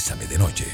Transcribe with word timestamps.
Bésame 0.00 0.26
de 0.28 0.38
Noche. 0.38 0.64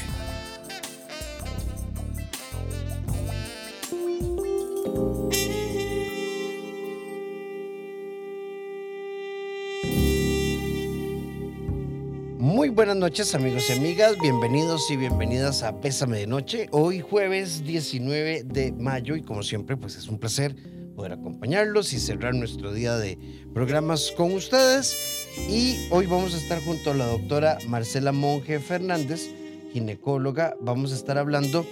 Muy 12.37 12.69
buenas 12.69 12.95
noches 12.95 13.35
amigos 13.35 13.69
y 13.69 13.73
amigas, 13.73 14.15
bienvenidos 14.21 14.89
y 14.89 14.95
bienvenidas 14.95 15.61
a 15.61 15.73
Bésame 15.73 16.19
de 16.19 16.27
Noche. 16.27 16.69
Hoy 16.71 17.01
jueves 17.01 17.65
19 17.65 18.43
de 18.45 18.71
mayo 18.71 19.17
y 19.17 19.23
como 19.23 19.43
siempre 19.43 19.75
pues 19.75 19.97
es 19.97 20.07
un 20.07 20.19
placer 20.19 20.55
poder 20.97 21.13
acompañarlos 21.13 21.93
y 21.93 21.99
cerrar 21.99 22.33
nuestro 22.33 22.73
día 22.73 22.97
de 22.97 23.19
programas 23.53 24.11
con 24.17 24.33
ustedes. 24.33 25.27
Y 25.47 25.87
hoy 25.91 26.07
vamos 26.07 26.33
a 26.33 26.37
estar 26.37 26.59
junto 26.59 26.89
a 26.89 26.95
la 26.95 27.05
doctora 27.05 27.59
Marcela 27.67 28.11
Monge 28.11 28.59
Fernández, 28.59 29.29
ginecóloga. 29.71 30.55
Vamos 30.59 30.91
a 30.91 30.95
estar 30.95 31.19
hablando 31.19 31.67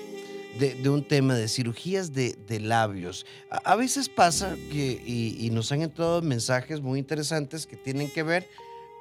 de, 0.59 0.87
un 0.87 1.03
tema 1.03 1.33
de 1.33 1.47
cirugías 1.47 2.13
de, 2.13 2.35
labios. 2.61 3.25
A, 3.49 3.75
veces 3.75 4.09
pasa 4.09 4.55
que, 4.71 5.01
y, 5.03 5.49
nos 5.49 5.71
han 5.71 5.81
entrado 5.81 6.21
mensajes 6.21 6.81
muy 6.81 6.99
interesantes 6.99 7.65
que 7.65 7.77
tienen 7.77 8.11
que 8.11 8.21
ver 8.21 8.47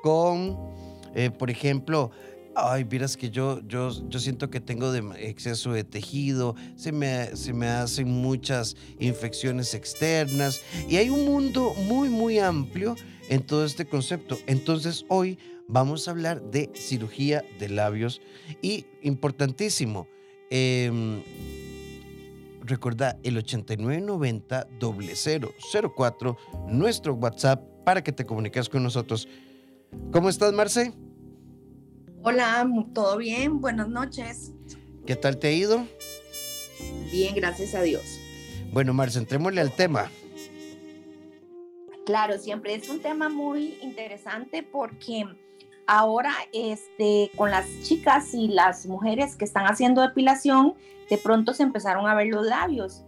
con, 0.03 0.57
eh, 1.15 1.31
por 1.31 1.51
ejemplo, 1.51 2.13
ay, 2.57 2.85
miras 2.85 3.17
que 3.17 3.31
yo, 3.31 3.61
yo, 3.67 3.91
yo 4.09 4.19
siento 4.19 4.51
que 4.51 4.61
tengo 4.61 4.93
de 4.93 5.03
exceso 5.29 5.73
de 5.73 5.85
tejido, 5.85 6.55
se 6.77 6.93
me, 6.93 7.37
se 7.37 7.53
me 7.53 7.69
hacen 7.69 8.09
muchas 8.09 8.77
infecciones 8.99 9.75
externas 9.75 10.61
y 10.89 10.97
hay 10.97 11.11
un 11.11 11.25
mundo 11.25 11.75
muy, 11.87 12.09
muy 12.09 12.39
amplio 12.39 12.97
en 13.29 13.43
todo 13.43 13.65
este 13.65 13.87
concepto. 13.87 14.39
Entonces 14.47 15.05
hoy 15.09 15.39
vamos 15.69 16.07
a 16.07 16.13
hablar 16.13 16.43
de 16.43 16.71
cirugía 16.75 17.45
de 17.59 17.69
labios 17.69 18.21
y 18.63 18.87
importantísimo, 19.03 20.07
eh, 20.51 21.23
recuerda 22.63 23.19
el 23.23 23.37
8990 23.39 24.69
004, 25.97 26.37
nuestro 26.69 27.15
WhatsApp 27.15 27.63
para 27.85 28.03
que 28.03 28.13
te 28.13 28.25
comuniques 28.25 28.69
con 28.69 28.83
nosotros. 28.83 29.29
¿Cómo 30.11 30.29
estás, 30.29 30.53
Marce? 30.53 30.93
Hola, 32.27 32.67
¿todo 32.95 33.19
bien? 33.19 33.61
Buenas 33.61 33.87
noches. 33.91 34.51
¿Qué 35.05 35.15
tal 35.15 35.37
te 35.37 35.49
ha 35.49 35.53
ido? 35.53 35.87
Bien, 37.13 37.35
gracias 37.35 37.75
a 37.75 37.83
Dios. 37.83 38.19
Bueno, 38.73 38.95
Marce, 38.95 39.19
entrémosle 39.19 39.61
al 39.61 39.71
tema. 39.73 40.11
Claro, 42.07 42.39
siempre 42.39 42.77
es 42.77 42.89
un 42.89 43.01
tema 43.01 43.29
muy 43.29 43.77
interesante 43.83 44.63
porque 44.63 45.27
ahora 45.87 46.33
este, 46.55 47.31
con 47.37 47.51
las 47.51 47.67
chicas 47.83 48.33
y 48.33 48.49
las 48.49 48.87
mujeres 48.87 49.37
que 49.37 49.45
están 49.45 49.67
haciendo 49.67 50.01
depilación, 50.01 50.73
de 51.11 51.19
pronto 51.19 51.53
se 51.53 51.63
empezaron 51.63 52.07
a 52.07 52.15
ver 52.15 52.29
los 52.29 52.47
labios 52.47 53.05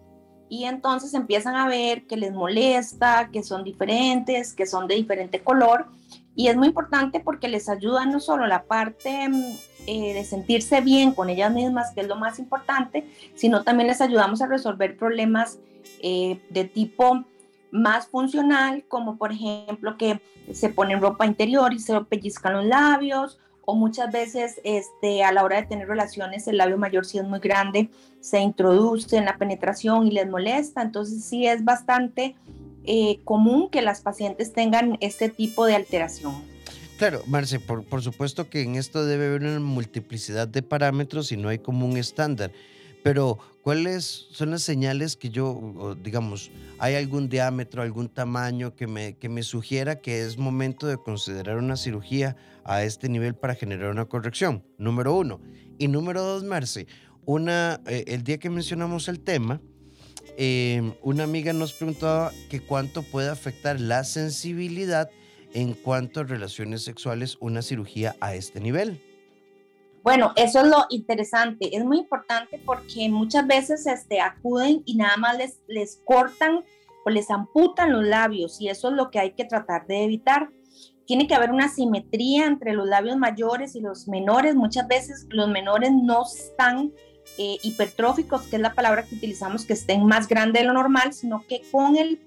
y 0.50 0.64
entonces 0.64 1.14
empiezan 1.14 1.56
a 1.56 1.66
ver 1.68 2.06
que 2.06 2.18
les 2.18 2.34
molesta, 2.34 3.30
que 3.32 3.42
son 3.42 3.64
diferentes, 3.64 4.52
que 4.52 4.66
son 4.66 4.86
de 4.86 4.94
diferente 4.96 5.42
color 5.42 5.86
y 6.36 6.48
es 6.48 6.56
muy 6.56 6.68
importante 6.68 7.18
porque 7.18 7.48
les 7.48 7.68
ayuda 7.68 8.04
no 8.04 8.20
solo 8.20 8.46
la 8.46 8.64
parte 8.64 9.28
mm, 9.28 9.56
eh, 9.86 10.14
de 10.14 10.24
sentirse 10.24 10.82
bien 10.82 11.12
con 11.12 11.30
ellas 11.30 11.52
mismas, 11.52 11.92
que 11.92 12.02
es 12.02 12.08
lo 12.08 12.16
más 12.16 12.38
importante, 12.38 13.08
sino 13.34 13.64
también 13.64 13.88
les 13.88 14.02
ayudamos 14.02 14.42
a 14.42 14.46
resolver 14.46 14.96
problemas 14.96 15.58
eh, 16.02 16.38
de 16.50 16.64
tipo 16.64 17.24
más 17.70 18.06
funcional, 18.08 18.84
como 18.86 19.16
por 19.16 19.32
ejemplo 19.32 19.96
que 19.96 20.20
se 20.52 20.68
ponen 20.68 21.00
ropa 21.00 21.26
interior 21.26 21.72
y 21.72 21.78
se 21.78 21.98
pellizcan 22.02 22.52
los 22.52 22.66
labios, 22.66 23.38
o 23.66 23.74
muchas 23.74 24.10
veces 24.10 24.60
este, 24.64 25.22
a 25.22 25.32
la 25.32 25.44
hora 25.44 25.60
de 25.60 25.66
tener 25.66 25.86
relaciones 25.86 26.48
el 26.48 26.56
labio 26.56 26.78
mayor 26.78 27.04
si 27.04 27.18
es 27.18 27.24
muy 27.24 27.40
grande 27.40 27.90
se 28.20 28.40
introduce 28.40 29.16
en 29.16 29.26
la 29.26 29.36
penetración 29.36 30.06
y 30.06 30.12
les 30.12 30.28
molesta, 30.28 30.82
entonces 30.82 31.24
sí 31.24 31.46
es 31.46 31.64
bastante 31.64 32.34
eh, 32.84 33.20
común 33.24 33.68
que 33.68 33.82
las 33.82 34.00
pacientes 34.00 34.52
tengan 34.52 34.96
este 35.00 35.28
tipo 35.28 35.66
de 35.66 35.74
alteración. 35.74 36.34
Claro, 36.98 37.22
Marce, 37.26 37.60
por, 37.60 37.84
por 37.84 38.02
supuesto 38.02 38.48
que 38.48 38.62
en 38.62 38.76
esto 38.76 39.04
debe 39.04 39.26
haber 39.26 39.42
una 39.42 39.60
multiplicidad 39.60 40.48
de 40.48 40.62
parámetros 40.62 41.30
y 41.30 41.36
no 41.36 41.48
hay 41.50 41.58
como 41.58 41.86
un 41.86 41.96
estándar. 41.96 42.52
Pero, 43.02 43.38
¿cuáles 43.66 44.28
son 44.30 44.52
las 44.52 44.62
señales 44.62 45.16
que 45.16 45.30
yo, 45.30 45.96
digamos, 46.00 46.52
hay 46.78 46.94
algún 46.94 47.28
diámetro, 47.28 47.82
algún 47.82 48.08
tamaño 48.08 48.76
que 48.76 48.86
me, 48.86 49.16
que 49.16 49.28
me 49.28 49.42
sugiera 49.42 50.00
que 50.00 50.22
es 50.22 50.38
momento 50.38 50.86
de 50.86 50.96
considerar 50.96 51.56
una 51.56 51.76
cirugía 51.76 52.36
a 52.62 52.84
este 52.84 53.08
nivel 53.08 53.34
para 53.34 53.56
generar 53.56 53.90
una 53.90 54.04
corrección? 54.04 54.64
Número 54.78 55.12
uno. 55.16 55.40
Y 55.78 55.88
número 55.88 56.22
dos, 56.22 56.44
Marce, 56.44 56.86
una, 57.24 57.80
eh, 57.86 58.04
el 58.06 58.22
día 58.22 58.38
que 58.38 58.50
mencionamos 58.50 59.08
el 59.08 59.18
tema, 59.18 59.60
Em, 60.36 60.92
una 61.02 61.24
amiga 61.24 61.54
nos 61.54 61.72
preguntaba 61.72 62.30
que 62.50 62.60
cuánto 62.60 63.02
puede 63.02 63.30
afectar 63.30 63.80
la 63.80 64.04
sensibilidad 64.04 65.08
en 65.54 65.72
cuanto 65.72 66.20
a 66.20 66.24
relaciones 66.24 66.82
sexuales 66.82 67.38
una 67.40 67.62
cirugía 67.62 68.16
a 68.20 68.34
este 68.34 68.60
nivel. 68.60 69.00
Bueno, 70.06 70.32
eso 70.36 70.60
es 70.60 70.68
lo 70.68 70.86
interesante. 70.88 71.76
Es 71.76 71.84
muy 71.84 71.98
importante 71.98 72.62
porque 72.64 73.08
muchas 73.08 73.44
veces 73.44 73.88
este, 73.88 74.20
acuden 74.20 74.84
y 74.86 74.94
nada 74.94 75.16
más 75.16 75.36
les, 75.36 75.58
les 75.66 76.00
cortan 76.04 76.64
o 77.04 77.10
les 77.10 77.28
amputan 77.28 77.92
los 77.92 78.04
labios 78.04 78.60
y 78.60 78.68
eso 78.68 78.90
es 78.90 78.94
lo 78.94 79.10
que 79.10 79.18
hay 79.18 79.32
que 79.32 79.44
tratar 79.44 79.88
de 79.88 80.04
evitar. 80.04 80.48
Tiene 81.06 81.26
que 81.26 81.34
haber 81.34 81.50
una 81.50 81.68
simetría 81.68 82.46
entre 82.46 82.72
los 82.72 82.86
labios 82.86 83.16
mayores 83.16 83.74
y 83.74 83.80
los 83.80 84.06
menores. 84.06 84.54
Muchas 84.54 84.86
veces 84.86 85.26
los 85.30 85.48
menores 85.48 85.90
no 85.90 86.22
están 86.22 86.92
eh, 87.36 87.56
hipertróficos, 87.64 88.42
que 88.42 88.54
es 88.54 88.62
la 88.62 88.74
palabra 88.74 89.02
que 89.02 89.16
utilizamos, 89.16 89.66
que 89.66 89.72
estén 89.72 90.06
más 90.06 90.28
grandes 90.28 90.62
de 90.62 90.68
lo 90.68 90.74
normal, 90.74 91.14
sino 91.14 91.44
que 91.48 91.62
con 91.72 91.96
el, 91.96 92.20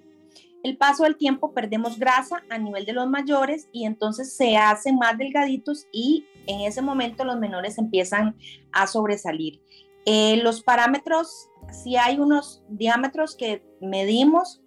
el 0.64 0.76
paso 0.76 1.06
del 1.06 1.16
tiempo 1.16 1.54
perdemos 1.54 1.98
grasa 1.98 2.44
a 2.50 2.58
nivel 2.58 2.84
de 2.84 2.92
los 2.92 3.08
mayores 3.08 3.70
y 3.72 3.86
entonces 3.86 4.36
se 4.36 4.58
hacen 4.58 4.98
más 4.98 5.18
delgaditos 5.18 5.88
y 5.94 6.26
en 6.50 6.62
ese 6.62 6.82
momento 6.82 7.24
los 7.24 7.40
menores 7.40 7.78
empiezan 7.78 8.36
a 8.72 8.88
sobresalir. 8.88 9.62
Eh, 10.06 10.38
los 10.38 10.64
parámetros, 10.64 11.50
si 11.72 11.96
hay 11.96 12.18
unos 12.18 12.64
diámetros 12.70 13.36
que 13.36 13.64
medimos, 13.80 14.62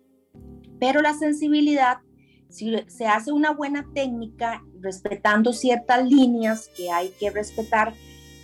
pero 0.79 1.03
la 1.03 1.13
sensibilidad, 1.13 1.99
si 2.49 2.73
se 2.87 3.07
hace 3.07 3.33
una 3.33 3.51
buena 3.51 3.85
técnica 3.95 4.63
respetando 4.81 5.53
ciertas 5.53 6.09
líneas 6.09 6.71
que 6.77 6.93
hay 6.93 7.09
que 7.19 7.31
respetar, 7.31 7.95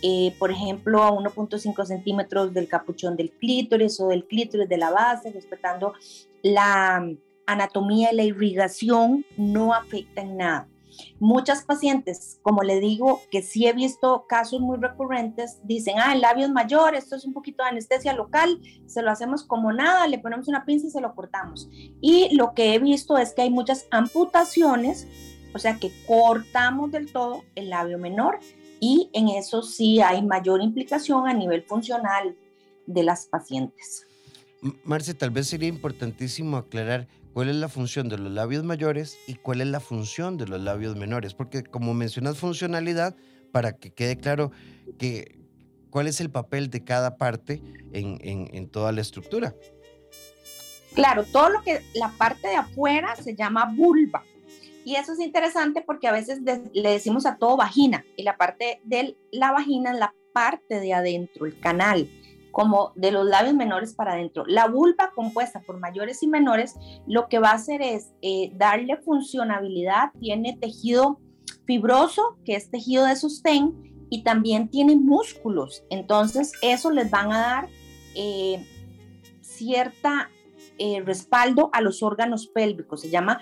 eh, 0.01 0.35
por 0.37 0.51
ejemplo, 0.51 1.03
a 1.03 1.11
1.5 1.11 1.85
centímetros 1.85 2.53
del 2.53 2.67
capuchón 2.67 3.15
del 3.15 3.31
clítoris 3.31 4.01
o 4.01 4.09
del 4.09 4.25
clítoris 4.25 4.67
de 4.67 4.77
la 4.77 4.91
base, 4.91 5.31
respetando 5.31 5.93
la 6.41 7.05
anatomía 7.45 8.11
y 8.11 8.15
la 8.17 8.23
irrigación, 8.23 9.25
no 9.37 9.73
afecta 9.73 10.21
en 10.21 10.37
nada. 10.37 10.67
Muchas 11.19 11.63
pacientes, 11.63 12.39
como 12.41 12.63
le 12.63 12.79
digo, 12.79 13.21
que 13.31 13.41
sí 13.41 13.67
he 13.67 13.73
visto 13.73 14.25
casos 14.27 14.61
muy 14.61 14.77
recurrentes, 14.77 15.59
dicen, 15.63 15.95
ah, 15.99 16.13
el 16.13 16.21
labio 16.21 16.45
es 16.45 16.51
mayor, 16.51 16.95
esto 16.95 17.15
es 17.15 17.25
un 17.25 17.33
poquito 17.33 17.63
de 17.63 17.69
anestesia 17.69 18.13
local, 18.13 18.59
se 18.85 19.01
lo 19.01 19.11
hacemos 19.11 19.43
como 19.43 19.71
nada, 19.71 20.07
le 20.07 20.19
ponemos 20.19 20.47
una 20.47 20.65
pinza 20.65 20.87
y 20.87 20.91
se 20.91 21.01
lo 21.01 21.15
cortamos. 21.15 21.69
Y 22.01 22.35
lo 22.35 22.53
que 22.53 22.73
he 22.73 22.79
visto 22.79 23.17
es 23.17 23.33
que 23.33 23.43
hay 23.43 23.49
muchas 23.49 23.87
amputaciones, 23.91 25.07
o 25.53 25.59
sea 25.59 25.77
que 25.77 25.91
cortamos 26.07 26.91
del 26.91 27.11
todo 27.11 27.43
el 27.55 27.69
labio 27.69 27.97
menor 27.97 28.39
y 28.79 29.09
en 29.13 29.29
eso 29.29 29.61
sí 29.61 30.01
hay 30.01 30.21
mayor 30.21 30.61
implicación 30.61 31.27
a 31.27 31.33
nivel 31.33 31.63
funcional 31.63 32.35
de 32.85 33.03
las 33.03 33.25
pacientes. 33.27 34.05
Marce, 34.83 35.13
tal 35.13 35.31
vez 35.31 35.47
sería 35.47 35.69
importantísimo 35.69 36.57
aclarar 36.57 37.07
cuál 37.33 37.49
es 37.49 37.55
la 37.55 37.69
función 37.69 38.09
de 38.09 38.17
los 38.17 38.31
labios 38.31 38.63
mayores 38.63 39.17
y 39.27 39.35
cuál 39.35 39.61
es 39.61 39.67
la 39.67 39.79
función 39.79 40.37
de 40.37 40.47
los 40.47 40.61
labios 40.61 40.95
menores, 40.95 41.33
porque 41.33 41.63
como 41.63 41.93
mencionas 41.93 42.37
funcionalidad, 42.37 43.15
para 43.51 43.73
que 43.73 43.91
quede 43.91 44.17
claro 44.17 44.51
que 44.97 45.39
cuál 45.89 46.07
es 46.07 46.21
el 46.21 46.29
papel 46.29 46.69
de 46.69 46.83
cada 46.83 47.17
parte 47.17 47.61
en, 47.93 48.19
en 48.21 48.69
toda 48.69 48.91
la 48.91 49.01
estructura. 49.01 49.55
Claro, 50.93 51.23
todo 51.23 51.49
lo 51.49 51.61
que 51.61 51.81
la 51.93 52.09
parte 52.17 52.47
de 52.47 52.55
afuera 52.55 53.15
se 53.15 53.35
llama 53.35 53.71
vulva 53.75 54.23
y 54.89 54.95
eso 54.95 55.13
es 55.13 55.19
interesante 55.19 55.81
porque 55.81 56.07
a 56.07 56.11
veces 56.11 56.39
le 56.41 56.89
decimos 56.89 57.27
a 57.27 57.37
todo 57.37 57.57
vagina 57.57 58.05
y 58.15 58.23
la 58.23 58.37
parte 58.37 58.81
de 58.83 59.15
la 59.31 59.51
vagina 59.51 59.91
es 59.91 59.99
la 59.99 60.15
parte 60.33 60.79
de 60.79 60.93
adentro, 60.93 61.45
el 61.45 61.59
canal, 61.59 62.09
como 62.59 62.91
de 62.97 63.13
los 63.13 63.25
labios 63.25 63.55
menores 63.55 63.93
para 63.93 64.11
adentro. 64.11 64.43
La 64.45 64.67
vulva 64.67 65.13
compuesta 65.15 65.61
por 65.61 65.79
mayores 65.79 66.21
y 66.23 66.27
menores 66.27 66.75
lo 67.07 67.29
que 67.29 67.39
va 67.39 67.51
a 67.51 67.53
hacer 67.53 67.81
es 67.81 68.11
eh, 68.21 68.51
darle 68.53 68.97
funcionabilidad, 68.97 70.11
tiene 70.19 70.57
tejido 70.59 71.21
fibroso, 71.63 72.37
que 72.43 72.57
es 72.57 72.69
tejido 72.69 73.05
de 73.05 73.15
sostén, 73.15 74.07
y 74.09 74.23
también 74.23 74.67
tiene 74.67 74.97
músculos. 74.97 75.85
Entonces, 75.89 76.51
eso 76.61 76.91
les 76.91 77.09
van 77.09 77.31
a 77.31 77.39
dar 77.39 77.69
eh, 78.15 78.67
cierta 79.39 80.29
eh, 80.79 81.01
respaldo 81.05 81.69
a 81.71 81.79
los 81.79 82.03
órganos 82.03 82.47
pélvicos. 82.47 82.99
Se 82.99 83.09
llama 83.09 83.39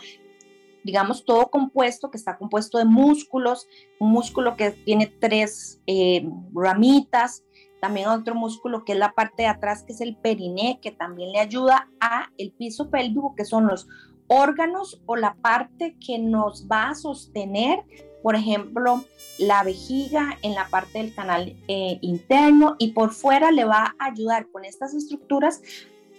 digamos, 0.88 1.26
todo 1.26 1.50
compuesto, 1.50 2.10
que 2.10 2.18
está 2.18 2.38
compuesto 2.38 2.78
de 2.78 2.86
músculos, 2.86 3.68
un 4.00 4.10
músculo 4.10 4.56
que 4.56 4.72
tiene 4.72 5.08
tres 5.08 5.82
eh, 5.86 6.26
ramitas, 6.54 7.44
también 7.80 8.08
otro 8.08 8.36
músculo 8.36 8.84
que 8.84 8.94
es 8.94 8.98
la 8.98 9.14
parte 9.14 9.44
de 9.44 9.50
atrás, 9.50 9.84
que 9.84 9.94
es 9.94 10.02
el 10.02 10.16
periné, 10.16 10.80
que 10.82 10.92
también 10.92 11.32
le 11.32 11.40
ayuda 11.40 11.90
a 12.00 12.30
el 12.38 12.52
piso 12.52 12.90
pélvico, 12.90 13.36
que 13.36 13.46
son 13.46 13.68
los 13.68 13.88
órganos 14.28 15.02
o 15.06 15.16
la 15.16 15.36
parte 15.36 15.96
que 16.06 16.20
nos 16.20 16.68
va 16.68 16.90
a 16.90 16.96
sostener, 16.96 17.80
por 18.24 18.36
ejemplo, 18.36 19.04
la 19.38 19.64
vejiga 19.64 20.38
en 20.42 20.56
la 20.56 20.68
parte 20.68 21.00
del 21.00 21.14
canal 21.14 21.56
eh, 21.68 22.00
interno 22.02 22.76
y 22.80 22.92
por 22.92 23.12
fuera 23.12 23.52
le 23.52 23.64
va 23.64 23.96
a 24.00 24.06
ayudar 24.06 24.50
con 24.52 24.66
estas 24.66 24.94
estructuras 24.94 25.62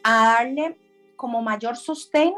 a 0.05 0.35
darle 0.39 0.79
como 1.17 1.43
mayor 1.43 1.77
sostén 1.77 2.35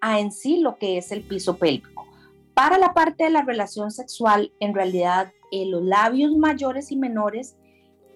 a 0.00 0.18
en 0.18 0.32
sí 0.32 0.58
lo 0.58 0.78
que 0.78 0.98
es 0.98 1.12
el 1.12 1.22
piso 1.22 1.56
pélvico. 1.56 2.06
Para 2.54 2.78
la 2.78 2.94
parte 2.94 3.24
de 3.24 3.30
la 3.30 3.42
relación 3.42 3.90
sexual, 3.90 4.52
en 4.60 4.74
realidad 4.74 5.32
eh, 5.50 5.66
los 5.66 5.82
labios 5.82 6.36
mayores 6.36 6.90
y 6.90 6.96
menores, 6.96 7.56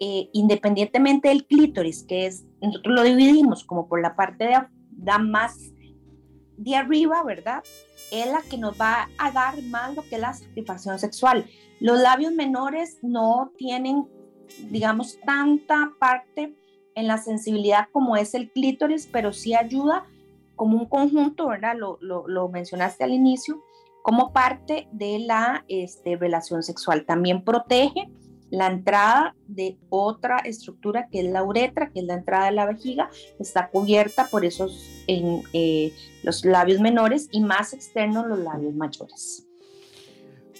eh, 0.01 0.29
independientemente 0.33 1.29
del 1.29 1.47
clítoris, 1.47 2.05
que 2.05 2.27
es, 2.27 2.45
nosotros 2.61 2.95
lo 2.95 3.03
dividimos 3.03 3.65
como 3.65 3.89
por 3.89 4.01
la 4.01 4.15
parte 4.15 4.45
de, 4.45 4.59
da 4.91 5.19
más 5.19 5.73
de 6.57 6.77
arriba, 6.77 7.23
¿verdad? 7.25 7.63
Es 8.11 8.27
la 8.27 8.43
que 8.43 8.59
nos 8.59 8.81
va 8.81 9.09
a 9.19 9.31
dar 9.31 9.63
más 9.65 9.95
lo 9.95 10.03
que 10.03 10.17
es 10.17 10.21
la 10.21 10.35
satisfacción 10.35 10.99
sexual. 10.99 11.47
Los 11.81 12.01
labios 12.01 12.33
menores 12.33 12.99
no 13.03 13.53
tienen, 13.57 14.07
digamos, 14.71 15.19
tanta 15.25 15.93
parte 15.99 16.55
en 16.95 17.07
la 17.07 17.19
sensibilidad 17.19 17.89
como 17.93 18.17
es 18.17 18.35
el 18.35 18.51
clítoris, 18.51 19.09
pero 19.11 19.33
sí 19.33 19.55
ayuda 19.55 20.07
como 20.57 20.77
un 20.77 20.87
conjunto, 20.87 21.47
¿verdad? 21.47 21.77
Lo, 21.77 21.99
lo, 22.01 22.49
mencionaste 22.49 23.05
al 23.05 23.13
inicio, 23.13 23.63
como 24.03 24.33
parte 24.33 24.89
de 24.91 25.21
la 25.21 25.65
este, 25.69 26.17
relación 26.17 26.65
sexual. 26.65 27.07
También 27.07 27.45
protege 27.45 28.11
la 28.51 28.69
entrada 28.69 29.35
de 29.47 29.79
otra 29.91 30.39
estructura 30.39 31.09
que 31.11 31.21
es 31.21 31.27
la 31.31 31.43
uretra, 31.43 31.91
que 31.91 32.01
es 32.01 32.07
la 32.07 32.15
entrada 32.15 32.47
de 32.47 32.53
la 32.53 32.67
vejiga, 32.67 33.11
está 33.39 33.69
cubierta 33.69 34.27
por 34.27 34.45
esos 34.45 34.89
en, 35.07 35.43
eh, 35.53 35.93
los 36.23 36.45
labios 36.45 36.81
menores 36.81 37.29
y 37.31 37.41
más 37.41 37.73
externos 37.73 38.27
los 38.27 38.39
labios 38.39 38.75
mayores. 38.75 39.47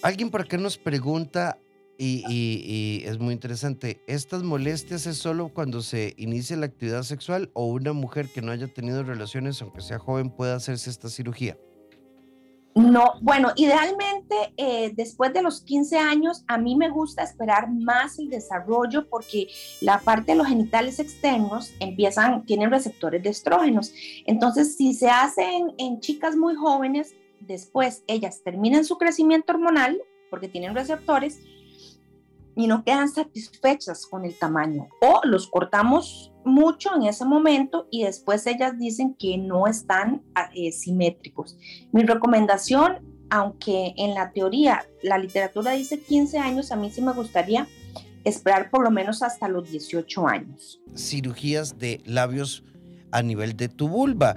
Alguien 0.01 0.29
por 0.29 0.47
qué 0.47 0.57
nos 0.57 0.77
pregunta 0.77 1.57
y, 2.01 3.03
es 3.05 3.19
muy 3.19 3.33
interesante. 3.33 4.01
¿Estas 4.07 4.43
molestias 4.43 5.05
es 5.05 5.17
solo 5.17 5.49
cuando 5.49 5.81
se 5.81 6.13
inicia 6.17 6.55
la 6.55 6.67
actividad 6.67 7.03
sexual 7.03 7.51
o 7.53 7.65
una 7.65 7.91
mujer 7.91 8.29
que 8.29 8.41
no 8.41 8.53
haya 8.53 8.67
tenido 8.67 9.03
relaciones, 9.03 9.61
aunque 9.61 9.81
sea 9.81 9.99
joven, 9.99 10.29
puede 10.29 10.53
hacerse 10.53 10.89
esta 10.89 11.09
cirugía? 11.09 11.57
No, 12.75 13.13
bueno, 13.21 13.51
idealmente 13.55 14.53
eh, 14.55 14.93
después 14.95 15.33
de 15.33 15.41
los 15.41 15.61
15 15.61 15.97
años 15.97 16.43
a 16.47 16.57
mí 16.57 16.75
me 16.75 16.89
gusta 16.89 17.23
esperar 17.23 17.69
más 17.69 18.19
el 18.19 18.29
desarrollo 18.29 19.09
porque 19.09 19.47
la 19.81 19.99
parte 19.99 20.31
de 20.31 20.37
los 20.37 20.47
genitales 20.47 20.99
externos 20.99 21.73
empiezan, 21.79 22.45
tienen 22.45 22.69
receptores 22.69 23.23
de 23.23 23.29
estrógenos. 23.29 23.91
Entonces, 24.25 24.77
si 24.77 24.93
se 24.93 25.09
hacen 25.09 25.73
en 25.77 25.99
chicas 25.99 26.35
muy 26.35 26.55
jóvenes, 26.55 27.15
después 27.39 28.03
ellas 28.07 28.41
terminan 28.43 28.85
su 28.85 28.97
crecimiento 28.97 29.53
hormonal 29.53 30.01
porque 30.29 30.47
tienen 30.47 30.75
receptores 30.75 31.39
y 32.55 32.67
no 32.67 32.83
quedan 32.83 33.09
satisfechas 33.09 34.05
con 34.05 34.25
el 34.25 34.37
tamaño 34.37 34.89
o 35.01 35.21
los 35.23 35.47
cortamos 35.47 36.31
mucho 36.49 36.95
en 36.95 37.03
ese 37.03 37.25
momento 37.25 37.87
y 37.91 38.03
después 38.03 38.45
ellas 38.47 38.77
dicen 38.77 39.15
que 39.17 39.37
no 39.37 39.67
están 39.67 40.23
ah, 40.35 40.49
eh, 40.53 40.71
simétricos. 40.71 41.57
Mi 41.91 42.03
recomendación, 42.03 42.99
aunque 43.29 43.93
en 43.97 44.13
la 44.15 44.31
teoría 44.31 44.85
la 45.01 45.17
literatura 45.17 45.71
dice 45.71 45.99
15 45.99 46.39
años, 46.39 46.71
a 46.71 46.75
mí 46.75 46.89
sí 46.91 47.01
me 47.01 47.13
gustaría 47.13 47.67
esperar 48.23 48.69
por 48.69 48.83
lo 48.83 48.91
menos 48.91 49.23
hasta 49.23 49.47
los 49.47 49.69
18 49.69 50.27
años. 50.27 50.81
Cirugías 50.95 51.77
de 51.77 52.01
labios 52.05 52.63
a 53.11 53.21
nivel 53.21 53.55
de 53.55 53.69
tu 53.69 53.87
vulva. 53.87 54.35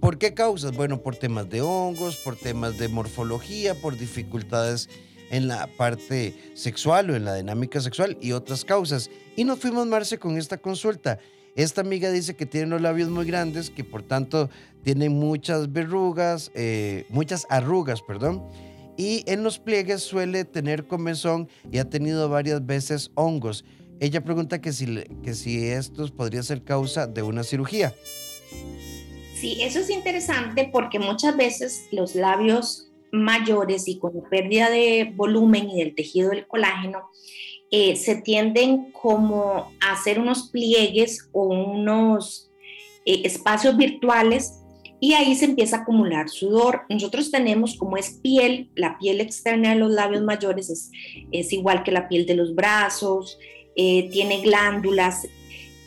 ¿Por 0.00 0.18
qué 0.18 0.34
causas? 0.34 0.76
Bueno, 0.76 1.00
por 1.00 1.16
temas 1.16 1.48
de 1.48 1.62
hongos, 1.62 2.16
por 2.16 2.36
temas 2.36 2.76
de 2.78 2.88
morfología, 2.88 3.74
por 3.74 3.96
dificultades 3.96 4.90
en 5.34 5.48
la 5.48 5.66
parte 5.66 6.32
sexual 6.54 7.10
o 7.10 7.16
en 7.16 7.24
la 7.24 7.34
dinámica 7.34 7.80
sexual 7.80 8.16
y 8.20 8.30
otras 8.30 8.64
causas. 8.64 9.10
Y 9.34 9.42
nos 9.42 9.58
fuimos, 9.58 9.84
Marce, 9.88 10.16
con 10.16 10.38
esta 10.38 10.58
consulta. 10.58 11.18
Esta 11.56 11.80
amiga 11.80 12.10
dice 12.12 12.36
que 12.36 12.46
tiene 12.46 12.68
los 12.68 12.80
labios 12.80 13.10
muy 13.10 13.26
grandes, 13.26 13.68
que 13.68 13.82
por 13.82 14.02
tanto 14.04 14.48
tiene 14.84 15.08
muchas 15.08 15.72
verrugas, 15.72 16.52
eh, 16.54 17.04
muchas 17.08 17.48
arrugas, 17.50 18.00
perdón. 18.00 18.44
Y 18.96 19.24
en 19.26 19.42
los 19.42 19.58
pliegues 19.58 20.02
suele 20.02 20.44
tener 20.44 20.86
comezón 20.86 21.48
y 21.72 21.78
ha 21.78 21.90
tenido 21.90 22.28
varias 22.28 22.64
veces 22.64 23.10
hongos. 23.16 23.64
Ella 23.98 24.22
pregunta 24.22 24.60
que 24.60 24.72
si, 24.72 25.02
que 25.24 25.34
si 25.34 25.66
estos 25.66 26.12
podría 26.12 26.44
ser 26.44 26.62
causa 26.62 27.08
de 27.08 27.22
una 27.22 27.42
cirugía. 27.42 27.92
Sí, 29.34 29.58
eso 29.62 29.80
es 29.80 29.90
interesante 29.90 30.70
porque 30.72 31.00
muchas 31.00 31.36
veces 31.36 31.86
los 31.90 32.14
labios 32.14 32.92
mayores 33.14 33.88
y 33.88 33.98
con 33.98 34.12
pérdida 34.28 34.70
de 34.70 35.12
volumen 35.14 35.70
y 35.70 35.78
del 35.78 35.94
tejido 35.94 36.30
del 36.30 36.46
colágeno, 36.46 37.10
eh, 37.70 37.96
se 37.96 38.16
tienden 38.16 38.92
como 38.92 39.72
a 39.80 39.92
hacer 39.92 40.18
unos 40.18 40.50
pliegues 40.50 41.28
o 41.32 41.46
unos 41.46 42.50
eh, 43.06 43.22
espacios 43.24 43.76
virtuales 43.76 44.60
y 45.00 45.14
ahí 45.14 45.34
se 45.34 45.46
empieza 45.46 45.76
a 45.76 45.80
acumular 45.80 46.28
sudor. 46.28 46.82
Nosotros 46.88 47.30
tenemos 47.30 47.76
como 47.76 47.96
es 47.96 48.20
piel, 48.22 48.70
la 48.74 48.98
piel 48.98 49.20
externa 49.20 49.70
de 49.70 49.76
los 49.76 49.90
labios 49.90 50.22
mayores 50.22 50.70
es, 51.30 51.52
igual 51.52 51.82
que 51.82 51.92
la 51.92 52.08
piel 52.08 52.26
de 52.26 52.34
los 52.34 52.54
brazos, 52.54 53.38
eh, 53.76 54.08
tiene 54.10 54.40
glándulas, 54.40 55.28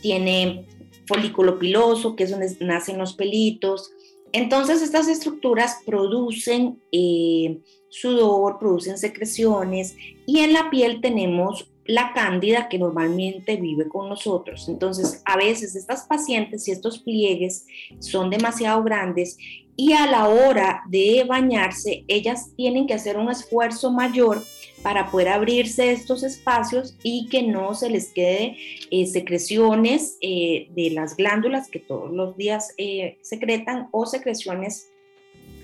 tiene 0.02 0.66
folículo 1.08 1.58
piloso, 1.58 2.16
que 2.16 2.26
es 2.26 2.32
donde 2.32 2.56
nacen 2.60 2.98
los 2.98 3.14
pelitos, 3.14 3.92
entonces 4.32 4.82
estas 4.82 5.08
estructuras 5.08 5.78
producen 5.86 6.82
eh, 6.92 7.60
sudor, 7.90 8.60
producen 8.60 8.98
secreciones 8.98 9.96
y 10.26 10.40
en 10.40 10.54
la 10.54 10.70
piel 10.70 11.02
tenemos 11.02 11.72
la 11.86 12.12
cándida 12.14 12.68
que 12.68 12.78
normalmente 12.78 13.56
vive 13.56 13.88
con 13.88 14.10
nosotros. 14.10 14.68
Entonces 14.68 15.22
a 15.26 15.38
veces 15.38 15.76
estas 15.76 16.06
pacientes 16.06 16.68
y 16.68 16.72
estos 16.72 17.00
pliegues 17.00 17.66
son 18.00 18.30
demasiado 18.30 18.84
grandes 18.84 19.38
y 19.76 19.94
a 19.94 20.08
la 20.08 20.28
hora 20.28 20.84
de 20.90 21.24
bañarse 21.28 22.04
ellas 22.08 22.52
tienen 22.58 22.88
que 22.88 22.96
hacer 22.96 23.18
un 23.18 23.30
esfuerzo 23.30 23.92
mayor 23.92 24.44
para 24.84 25.10
poder 25.12 25.30
abrirse 25.30 25.92
estos 25.92 26.24
espacios 26.24 26.96
y 27.04 27.28
que 27.30 27.44
no 27.44 27.74
se 27.74 27.90
les 27.90 28.10
quede 28.10 28.58
eh, 28.92 29.06
secreciones 29.08 30.18
eh, 30.22 30.70
de 30.76 30.92
las 30.92 31.16
glándulas 31.16 31.70
que 31.70 31.80
todos 31.80 32.12
los 32.12 32.38
días 32.38 32.74
eh, 32.78 33.18
secretan 33.22 33.90
o 33.92 34.06
secreciones, 34.06 34.90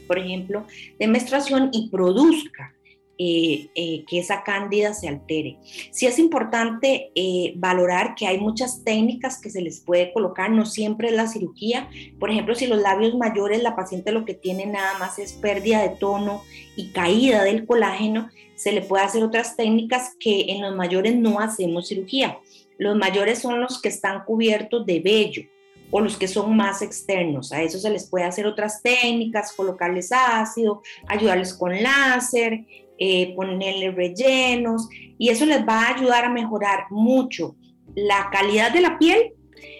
por 0.08 0.18
ejemplo, 0.18 0.66
de 1.00 1.08
menstruación 1.08 1.70
y 1.72 1.90
produzca 1.90 2.76
que 3.16 4.20
esa 4.20 4.44
cándida 4.44 4.94
se 4.94 5.08
altere. 5.08 5.58
Sí 5.92 6.08
es 6.08 6.20
importante 6.20 7.12
valorar 7.56 8.16
que 8.16 8.28
hay 8.28 8.38
muchas 8.38 8.84
técnicas 8.84 9.40
que 9.40 9.50
se 9.50 9.62
les 9.62 9.80
puede 9.80 10.12
colocar, 10.12 10.52
no 10.52 10.66
siempre 10.66 11.08
es 11.08 11.14
la 11.14 11.28
cirugía. 11.28 11.90
Por 12.20 12.32
ejemplo, 12.32 12.54
si 12.54 12.68
los 12.68 12.82
labios 12.82 13.16
mayores, 13.16 13.64
la 13.64 13.78
paciente 13.78 14.12
lo 14.12 14.26
que 14.26 14.34
tiene 14.34 14.66
nada 14.66 14.98
más 14.98 15.20
es 15.20 15.32
pérdida 15.34 15.82
de 15.84 15.96
tono 15.96 16.42
y 16.76 16.90
caída 16.90 17.46
del 17.46 17.66
colágeno, 17.66 18.30
se 18.64 18.72
le 18.72 18.82
puede 18.82 19.04
hacer 19.04 19.22
otras 19.26 19.58
técnicas 19.58 20.16
que 20.18 20.46
en 20.48 20.62
los 20.62 20.74
mayores 20.74 21.18
no 21.18 21.42
hacemos 21.42 21.90
cirugía. 21.90 22.40
Los 22.78 22.96
mayores 22.96 23.40
son 23.40 23.60
los 23.60 23.82
que 23.82 23.90
están 23.90 24.24
cubiertos 24.24 24.86
de 24.86 25.02
vello 25.02 25.44
o 25.92 26.00
los 26.00 26.16
que 26.16 26.30
son 26.30 26.56
más 26.56 26.82
externos. 26.82 27.52
A 27.52 27.62
eso 27.62 27.78
se 27.78 27.90
les 27.90 28.10
puede 28.10 28.24
hacer 28.24 28.48
otras 28.48 28.82
técnicas, 28.82 29.52
colocarles 29.52 30.14
ácido, 30.14 30.82
ayudarles 31.08 31.54
con 31.54 31.84
láser, 31.84 32.64
eh, 32.98 33.36
ponerle 33.36 33.92
rellenos 33.92 34.88
y 35.18 35.28
eso 35.28 35.46
les 35.46 35.68
va 35.68 35.82
a 35.82 35.96
ayudar 35.96 36.24
a 36.24 36.30
mejorar 36.30 36.86
mucho 36.90 37.58
la 37.96 38.30
calidad 38.32 38.72
de 38.72 38.80
la 38.80 38.98
piel, 38.98 39.34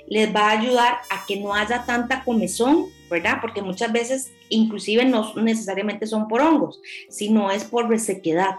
les 0.10 0.36
va 0.36 0.50
a 0.50 0.60
ayudar 0.60 0.98
a 1.10 1.26
que 1.26 1.38
no 1.38 1.54
haya 1.54 1.86
tanta 1.86 2.26
comezón, 2.26 2.88
¿verdad? 3.10 3.38
Porque 3.40 3.62
muchas 3.62 3.94
veces 3.94 4.34
inclusive 4.50 5.06
no 5.06 5.34
necesariamente 5.36 6.06
son 6.06 6.28
por 6.28 6.42
hongos, 6.42 6.82
sino 7.08 7.50
es 7.50 7.64
por 7.64 7.88
resequedad 7.88 8.58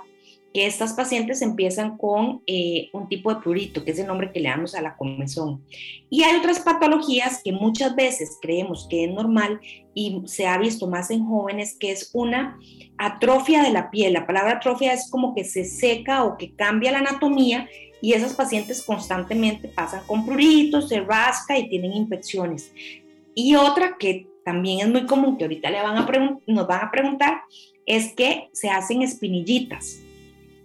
que 0.54 0.66
estas 0.66 0.92
pacientes 0.92 1.42
empiezan 1.42 1.98
con 1.98 2.42
eh, 2.46 2.88
un 2.92 3.08
tipo 3.08 3.34
de 3.34 3.40
prurito, 3.40 3.84
que 3.84 3.90
es 3.90 3.98
el 3.98 4.06
nombre 4.06 4.30
que 4.30 4.38
le 4.38 4.48
damos 4.48 4.76
a 4.76 4.80
la 4.80 4.96
comezón. 4.96 5.64
Y 6.08 6.22
hay 6.22 6.36
otras 6.36 6.60
patologías 6.60 7.42
que 7.42 7.50
muchas 7.50 7.96
veces 7.96 8.38
creemos 8.40 8.86
que 8.88 9.04
es 9.04 9.12
normal 9.12 9.60
y 9.94 10.22
se 10.26 10.46
ha 10.46 10.56
visto 10.56 10.86
más 10.86 11.10
en 11.10 11.26
jóvenes, 11.26 11.76
que 11.76 11.90
es 11.90 12.08
una 12.14 12.56
atrofia 12.96 13.64
de 13.64 13.70
la 13.70 13.90
piel. 13.90 14.12
La 14.12 14.28
palabra 14.28 14.58
atrofia 14.58 14.92
es 14.92 15.10
como 15.10 15.34
que 15.34 15.42
se 15.42 15.64
seca 15.64 16.22
o 16.22 16.38
que 16.38 16.54
cambia 16.54 16.92
la 16.92 16.98
anatomía 16.98 17.68
y 18.00 18.12
esas 18.12 18.34
pacientes 18.34 18.84
constantemente 18.84 19.66
pasan 19.66 20.06
con 20.06 20.24
pruritos, 20.24 20.88
se 20.88 21.00
rasca 21.00 21.58
y 21.58 21.68
tienen 21.68 21.94
infecciones. 21.94 22.72
Y 23.34 23.56
otra 23.56 23.96
que 23.98 24.28
también 24.44 24.86
es 24.86 24.88
muy 24.88 25.04
común, 25.06 25.36
que 25.36 25.44
ahorita 25.44 25.68
le 25.68 25.82
van 25.82 25.96
a 25.96 26.06
nos 26.46 26.66
van 26.68 26.84
a 26.84 26.90
preguntar, 26.92 27.40
es 27.86 28.12
que 28.12 28.50
se 28.52 28.70
hacen 28.70 29.02
espinillitas. 29.02 30.03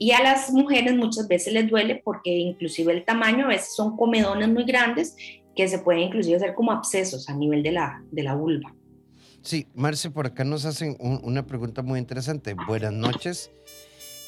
Y 0.01 0.11
a 0.11 0.23
las 0.23 0.51
mujeres 0.51 0.95
muchas 0.95 1.27
veces 1.27 1.51
les 1.51 1.69
duele 1.69 2.01
porque 2.03 2.31
inclusive 2.31 2.93
el 2.93 3.03
tamaño 3.03 3.45
a 3.45 3.49
veces 3.49 3.75
son 3.75 3.97
comedones 3.97 4.47
muy 4.47 4.63
grandes 4.63 5.15
que 5.53 5.67
se 5.67 5.79
pueden 5.79 6.03
inclusive 6.03 6.37
hacer 6.37 6.55
como 6.55 6.71
abscesos 6.71 7.27
a 7.27 7.35
nivel 7.35 7.61
de 7.63 7.73
la, 7.73 8.01
de 8.09 8.23
la 8.23 8.33
vulva. 8.33 8.73
Sí, 9.41 9.67
Marce, 9.75 10.09
por 10.09 10.25
acá 10.25 10.45
nos 10.45 10.63
hacen 10.63 10.95
una 10.99 11.45
pregunta 11.45 11.81
muy 11.81 11.99
interesante. 11.99 12.55
Buenas 12.65 12.93
noches. 12.93 13.51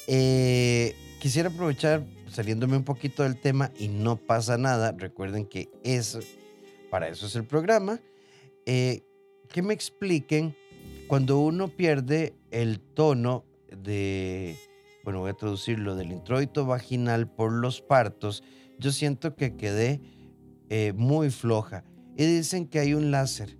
Eh, 0.08 0.94
quisiera 1.20 1.48
aprovechar, 1.48 2.04
saliéndome 2.28 2.76
un 2.76 2.84
poquito 2.84 3.22
del 3.22 3.40
tema 3.40 3.70
y 3.78 3.88
no 3.88 4.16
pasa 4.16 4.58
nada, 4.58 4.92
recuerden 4.92 5.46
que 5.46 5.70
es, 5.84 6.18
para 6.90 7.08
eso 7.08 7.26
es 7.26 7.34
el 7.34 7.44
programa, 7.44 7.98
eh, 8.66 9.02
que 9.48 9.62
me 9.62 9.72
expliquen 9.72 10.54
cuando 11.06 11.38
uno 11.38 11.68
pierde 11.68 12.34
el 12.50 12.80
tono 12.80 13.44
de, 13.70 14.56
bueno, 15.04 15.20
voy 15.20 15.30
a 15.30 15.34
traducirlo, 15.34 15.96
del 15.96 16.12
introito 16.12 16.64
vaginal 16.66 17.28
por 17.28 17.52
los 17.52 17.80
partos, 17.80 18.42
yo 18.78 18.92
siento 18.92 19.34
que 19.36 19.56
quedé 19.56 20.00
eh, 20.68 20.92
muy 20.94 21.30
floja. 21.30 21.84
Y 22.16 22.24
dicen 22.24 22.68
que 22.68 22.78
hay 22.78 22.94
un 22.94 23.10
láser 23.10 23.56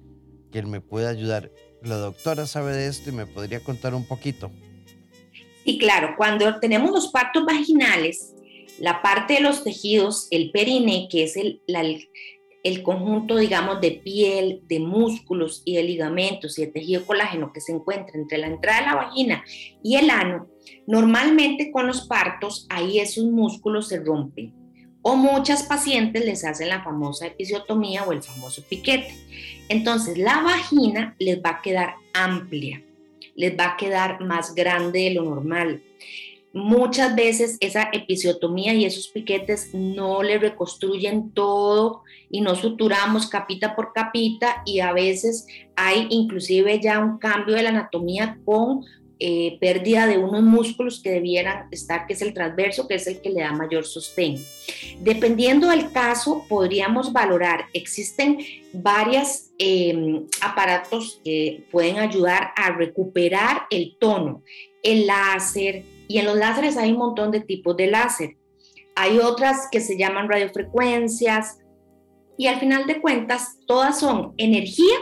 que 0.50 0.62
me 0.62 0.80
puede 0.80 1.08
ayudar. 1.08 1.50
La 1.82 1.96
doctora 1.96 2.46
sabe 2.46 2.72
de 2.74 2.86
esto 2.86 3.10
y 3.10 3.12
me 3.12 3.26
podría 3.26 3.60
contar 3.60 3.94
un 3.94 4.06
poquito. 4.06 4.50
Y 5.64 5.78
claro, 5.78 6.14
cuando 6.16 6.58
tenemos 6.60 6.90
los 6.90 7.08
partos 7.08 7.44
vaginales, 7.44 8.34
la 8.78 9.02
parte 9.02 9.34
de 9.34 9.40
los 9.40 9.64
tejidos, 9.64 10.28
el 10.30 10.50
perine, 10.50 11.08
que 11.10 11.24
es 11.24 11.36
el, 11.36 11.62
el 12.64 12.82
conjunto, 12.82 13.36
digamos, 13.36 13.80
de 13.80 13.92
piel, 13.92 14.62
de 14.68 14.80
músculos 14.80 15.62
y 15.64 15.76
de 15.76 15.82
ligamentos 15.82 16.58
y 16.58 16.66
de 16.66 16.72
tejido 16.72 17.04
colágeno 17.04 17.52
que 17.52 17.60
se 17.60 17.72
encuentra 17.72 18.18
entre 18.18 18.38
la 18.38 18.48
entrada 18.48 18.80
de 18.80 18.86
la 18.86 18.94
vagina 18.94 19.44
y 19.82 19.96
el 19.96 20.10
ano, 20.10 20.48
normalmente 20.86 21.70
con 21.70 21.86
los 21.86 22.06
partos 22.06 22.66
ahí 22.68 22.98
esos 22.98 23.24
músculos 23.24 23.88
se 23.88 24.00
rompen. 24.00 24.52
O 25.02 25.16
muchas 25.16 25.64
pacientes 25.64 26.24
les 26.24 26.44
hacen 26.44 26.68
la 26.68 26.84
famosa 26.84 27.26
episiotomía 27.26 28.04
o 28.04 28.12
el 28.12 28.22
famoso 28.22 28.62
piquete. 28.68 29.12
Entonces 29.68 30.16
la 30.16 30.42
vagina 30.42 31.16
les 31.18 31.38
va 31.38 31.50
a 31.50 31.62
quedar 31.62 31.94
amplia, 32.14 32.82
les 33.34 33.58
va 33.58 33.72
a 33.72 33.76
quedar 33.76 34.20
más 34.20 34.54
grande 34.54 35.00
de 35.00 35.14
lo 35.14 35.24
normal 35.24 35.82
muchas 36.52 37.14
veces 37.14 37.56
esa 37.60 37.88
episiotomía 37.92 38.74
y 38.74 38.84
esos 38.84 39.08
piquetes 39.08 39.70
no 39.72 40.22
le 40.22 40.38
reconstruyen 40.38 41.30
todo 41.30 42.02
y 42.30 42.40
no 42.40 42.54
suturamos 42.54 43.26
capita 43.26 43.74
por 43.74 43.92
capita 43.92 44.62
y 44.66 44.80
a 44.80 44.92
veces 44.92 45.46
hay 45.76 46.06
inclusive 46.10 46.80
ya 46.80 46.98
un 46.98 47.18
cambio 47.18 47.54
de 47.54 47.62
la 47.62 47.70
anatomía 47.70 48.38
con 48.44 48.84
eh, 49.24 49.56
pérdida 49.60 50.08
de 50.08 50.18
unos 50.18 50.42
músculos 50.42 51.00
que 51.00 51.12
debieran 51.12 51.68
estar, 51.70 52.08
que 52.08 52.14
es 52.14 52.22
el 52.22 52.34
transverso, 52.34 52.88
que 52.88 52.96
es 52.96 53.06
el 53.06 53.20
que 53.20 53.30
le 53.30 53.42
da 53.42 53.52
mayor 53.52 53.84
sostén. 53.84 54.44
Dependiendo 54.98 55.68
del 55.68 55.92
caso, 55.92 56.44
podríamos 56.48 57.12
valorar, 57.12 57.66
existen 57.72 58.38
varios 58.72 59.52
em, 59.58 60.26
aparatos 60.40 61.20
que 61.24 61.62
pueden 61.70 61.98
ayudar 61.98 62.50
a 62.56 62.72
recuperar 62.72 63.66
el 63.70 63.96
tono, 64.00 64.42
el 64.82 65.06
láser, 65.06 65.84
y 66.08 66.18
en 66.18 66.24
los 66.24 66.36
láseres 66.36 66.76
hay 66.76 66.90
un 66.90 66.98
montón 66.98 67.30
de 67.30 67.42
tipos 67.42 67.76
de 67.76 67.86
láser. 67.86 68.36
Hay 68.96 69.20
otras 69.20 69.68
que 69.70 69.80
se 69.80 69.96
llaman 69.96 70.28
radiofrecuencias 70.28 71.60
y 72.36 72.48
al 72.48 72.58
final 72.58 72.88
de 72.88 73.00
cuentas 73.00 73.56
todas 73.68 74.00
son 74.00 74.34
energía 74.36 74.96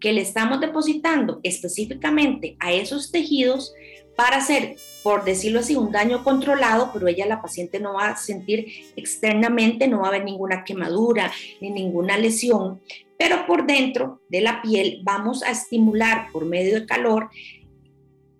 que 0.00 0.12
le 0.12 0.20
estamos 0.20 0.60
depositando 0.60 1.40
específicamente 1.42 2.56
a 2.60 2.72
esos 2.72 3.10
tejidos 3.10 3.72
para 4.16 4.38
hacer, 4.38 4.74
por 5.04 5.24
decirlo 5.24 5.60
así, 5.60 5.76
un 5.76 5.92
daño 5.92 6.24
controlado, 6.24 6.90
pero 6.92 7.06
ella, 7.06 7.24
la 7.26 7.40
paciente, 7.40 7.78
no 7.78 7.94
va 7.94 8.08
a 8.08 8.16
sentir 8.16 8.66
externamente, 8.96 9.86
no 9.86 10.00
va 10.00 10.06
a 10.06 10.08
haber 10.08 10.24
ninguna 10.24 10.64
quemadura 10.64 11.30
ni 11.60 11.70
ninguna 11.70 12.18
lesión, 12.18 12.80
pero 13.16 13.46
por 13.46 13.66
dentro 13.66 14.20
de 14.28 14.40
la 14.40 14.60
piel 14.60 15.00
vamos 15.04 15.42
a 15.42 15.50
estimular 15.50 16.32
por 16.32 16.46
medio 16.46 16.80
de 16.80 16.86
calor 16.86 17.30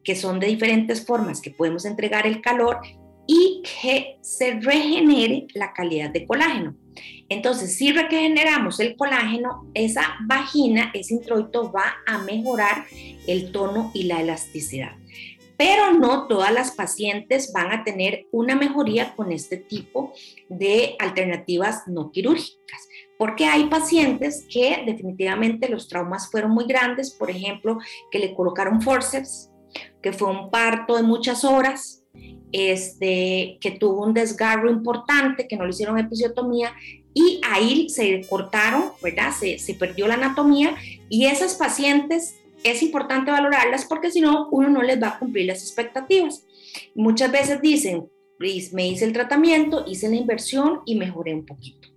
que 0.03 0.17
son 0.17 0.41
de 0.41 0.47
diferentes 0.47 1.05
formas 1.05 1.41
que 1.41 1.50
podemos 1.50 1.85
entregar 1.85 2.27
el 2.27 2.41
calor 2.41 2.81
y 3.29 3.63
que 3.63 4.19
se 4.23 4.59
regenere 4.59 5.47
la 5.55 5.73
calidad 5.75 6.11
de 6.11 6.27
colágeno. 6.27 6.75
Entonces, 7.29 7.77
si 7.77 7.93
regeneramos 7.93 8.81
el 8.81 8.97
colágeno, 8.97 9.71
esa 9.75 10.17
vagina, 10.27 10.91
ese 10.95 11.15
introito 11.15 11.71
va 11.71 11.99
a 12.07 12.19
mejorar 12.19 12.87
el 13.27 13.53
tono 13.53 13.91
y 13.93 14.05
la 14.05 14.23
elasticidad. 14.23 14.97
Pero 15.59 15.93
no 15.93 16.27
todas 16.27 16.53
las 16.53 16.71
pacientes 16.71 17.53
van 17.53 17.71
a 17.71 17.85
tener 17.85 18.27
una 18.33 18.57
mejoría 18.57 19.15
con 19.15 19.31
este 19.31 19.59
tipo 19.59 20.15
de 20.49 20.97
alternativas 20.99 21.83
no 21.87 22.11
quirúrgicas 22.11 22.89
porque 23.19 23.47
hay 23.47 23.65
pacientes 23.67 24.47
que 24.49 24.85
definitivamente 24.87 25.69
los 25.69 25.89
traumas 25.89 26.31
fueron 26.31 26.53
muy 26.53 26.67
grandes, 26.67 27.11
por 27.11 27.31
ejemplo, 27.31 27.79
que 28.13 28.21
le 28.21 28.33
colocaron 28.33 28.81
forceps 28.81 29.51
que 30.03 30.13
fue 30.13 30.31
un 30.31 30.51
parto 30.51 30.97
de 30.97 31.03
muchas 31.03 31.45
horas, 31.45 31.98
este, 32.52 33.59
que 33.61 33.73
tuvo 33.73 34.05
un 34.05 34.14
desgarro 34.14 34.71
importante, 34.71 35.47
que 35.47 35.57
no 35.57 35.64
le 35.64 35.71
hicieron 35.71 35.99
episiotomía 35.99 36.73
y 37.14 37.40
ahí 37.49 37.88
se 37.88 38.26
cortaron, 38.28 38.85
¿verdad? 39.02 39.33
Se, 39.33 39.75
perdió 39.75 40.07
la 40.07 40.14
anatomía 40.14 40.76
y 41.09 41.26
esas 41.26 41.55
pacientes 41.55 42.37
es 42.64 42.83
importante 42.83 43.31
valorarlas 43.31 43.85
porque 43.85 44.11
si 44.11 44.21
no, 44.21 44.49
uno 44.50 44.69
no 44.69 44.83
les 44.83 45.02
va 45.02 45.09
a 45.09 45.19
cumplir 45.19 45.47
las 45.47 45.62
expectativas. 45.62 46.45
Muchas 46.95 47.31
veces 47.33 47.61
dicen, 47.61 48.09
me 48.38 48.88
hice 48.88 49.05
el 49.05 49.12
tratamiento, 49.12 49.85
hice 49.87 50.09
la 50.09 50.17
inversión 50.17 50.81
y 50.87 50.97
mejoré 50.97 51.35
un 51.35 51.45
poquito. 51.45 51.88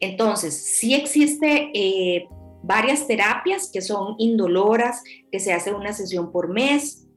Entonces, 0.00 0.54
sí 0.54 0.94
existe 0.94 1.70
eh, 1.74 2.28
varias 2.62 3.06
terapias 3.06 3.70
que 3.72 3.80
son 3.80 4.14
indoloras, 4.18 5.02
que 5.32 5.40
se 5.40 5.52
hace 5.52 5.72
una 5.72 5.92
sesión 5.92 6.30
por 6.30 6.48
mes, 6.48 7.07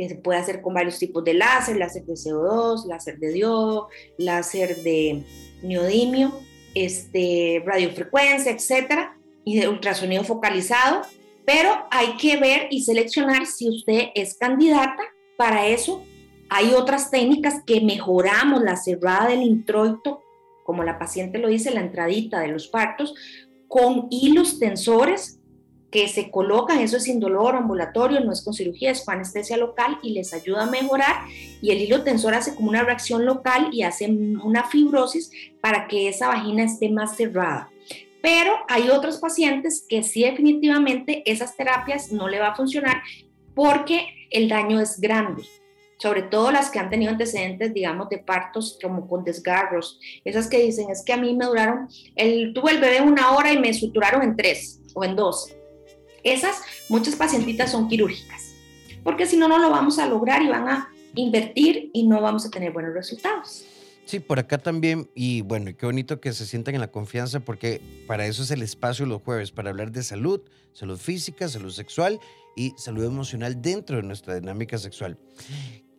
que 0.00 0.08
se 0.08 0.14
puede 0.14 0.38
hacer 0.38 0.62
con 0.62 0.72
varios 0.72 0.98
tipos 0.98 1.22
de 1.24 1.34
láser, 1.34 1.76
láser 1.76 2.06
de 2.06 2.14
CO2, 2.14 2.86
láser 2.86 3.18
de 3.18 3.32
diodo, 3.32 3.88
láser 4.16 4.76
de 4.76 5.22
neodimio, 5.62 6.32
este, 6.74 7.62
radiofrecuencia, 7.66 8.50
etcétera, 8.50 9.18
y 9.44 9.58
de 9.58 9.68
ultrasonido 9.68 10.24
focalizado, 10.24 11.02
pero 11.44 11.86
hay 11.90 12.16
que 12.16 12.38
ver 12.38 12.68
y 12.70 12.82
seleccionar 12.82 13.44
si 13.44 13.68
usted 13.68 14.08
es 14.14 14.38
candidata 14.38 15.02
para 15.36 15.66
eso. 15.66 16.02
Hay 16.48 16.72
otras 16.72 17.10
técnicas 17.10 17.62
que 17.66 17.82
mejoramos 17.82 18.62
la 18.62 18.76
cerrada 18.76 19.28
del 19.28 19.42
introito, 19.42 20.22
como 20.64 20.82
la 20.82 20.98
paciente 20.98 21.38
lo 21.38 21.48
dice, 21.48 21.72
la 21.72 21.82
entradita 21.82 22.40
de 22.40 22.48
los 22.48 22.68
partos, 22.68 23.14
con 23.68 24.06
hilos 24.10 24.58
tensores 24.58 25.39
que 25.90 26.06
se 26.08 26.30
colocan, 26.30 26.78
eso 26.78 26.96
es 26.96 27.08
indoloro, 27.08 27.58
ambulatorio, 27.58 28.20
no 28.20 28.32
es 28.32 28.42
con 28.42 28.54
cirugía, 28.54 28.92
es 28.92 29.04
con 29.04 29.16
anestesia 29.16 29.56
local 29.56 29.98
y 30.02 30.12
les 30.12 30.32
ayuda 30.32 30.62
a 30.62 30.70
mejorar 30.70 31.24
y 31.60 31.70
el 31.70 31.78
hilo 31.78 32.02
tensor 32.04 32.34
hace 32.34 32.54
como 32.54 32.68
una 32.68 32.84
reacción 32.84 33.24
local 33.24 33.70
y 33.72 33.82
hace 33.82 34.06
una 34.06 34.64
fibrosis 34.64 35.30
para 35.60 35.88
que 35.88 36.08
esa 36.08 36.28
vagina 36.28 36.64
esté 36.64 36.90
más 36.90 37.16
cerrada. 37.16 37.70
Pero 38.22 38.52
hay 38.68 38.90
otros 38.90 39.18
pacientes 39.18 39.84
que 39.88 40.02
sí 40.02 40.22
definitivamente 40.22 41.22
esas 41.30 41.56
terapias 41.56 42.12
no 42.12 42.28
le 42.28 42.38
va 42.38 42.48
a 42.48 42.54
funcionar 42.54 43.02
porque 43.54 44.06
el 44.30 44.48
daño 44.48 44.78
es 44.78 45.00
grande, 45.00 45.42
sobre 45.98 46.22
todo 46.22 46.52
las 46.52 46.70
que 46.70 46.78
han 46.78 46.90
tenido 46.90 47.10
antecedentes, 47.10 47.74
digamos, 47.74 48.08
de 48.10 48.18
partos 48.18 48.78
como 48.80 49.08
con 49.08 49.24
desgarros, 49.24 49.98
esas 50.24 50.48
que 50.48 50.58
dicen, 50.58 50.88
es 50.90 51.02
que 51.02 51.14
a 51.14 51.16
mí 51.16 51.34
me 51.34 51.46
duraron, 51.46 51.88
el, 52.14 52.52
tuve 52.54 52.72
el 52.72 52.80
bebé 52.80 53.00
una 53.00 53.32
hora 53.32 53.52
y 53.52 53.58
me 53.58 53.74
suturaron 53.74 54.22
en 54.22 54.36
tres 54.36 54.80
o 54.94 55.02
en 55.02 55.16
dos 55.16 55.56
esas, 56.24 56.62
muchas 56.88 57.16
pacientitas 57.16 57.70
son 57.70 57.88
quirúrgicas, 57.88 58.52
porque 59.02 59.26
si 59.26 59.36
no, 59.36 59.48
no 59.48 59.58
lo 59.58 59.70
vamos 59.70 59.98
a 59.98 60.06
lograr 60.06 60.42
y 60.42 60.48
van 60.48 60.68
a 60.68 60.88
invertir 61.14 61.90
y 61.92 62.06
no 62.06 62.20
vamos 62.20 62.46
a 62.46 62.50
tener 62.50 62.72
buenos 62.72 62.94
resultados. 62.94 63.64
Sí, 64.04 64.18
por 64.18 64.40
acá 64.40 64.58
también, 64.58 65.08
y 65.14 65.42
bueno, 65.42 65.70
qué 65.76 65.86
bonito 65.86 66.20
que 66.20 66.32
se 66.32 66.44
sientan 66.44 66.74
en 66.74 66.80
la 66.80 66.90
confianza, 66.90 67.40
porque 67.40 67.80
para 68.08 68.26
eso 68.26 68.42
es 68.42 68.50
el 68.50 68.62
espacio 68.62 69.06
los 69.06 69.22
jueves, 69.22 69.52
para 69.52 69.70
hablar 69.70 69.92
de 69.92 70.02
salud, 70.02 70.40
salud 70.72 70.98
física, 70.98 71.48
salud 71.48 71.70
sexual 71.70 72.18
y 72.56 72.72
salud 72.76 73.04
emocional 73.04 73.62
dentro 73.62 73.96
de 73.96 74.02
nuestra 74.02 74.34
dinámica 74.34 74.78
sexual. 74.78 75.16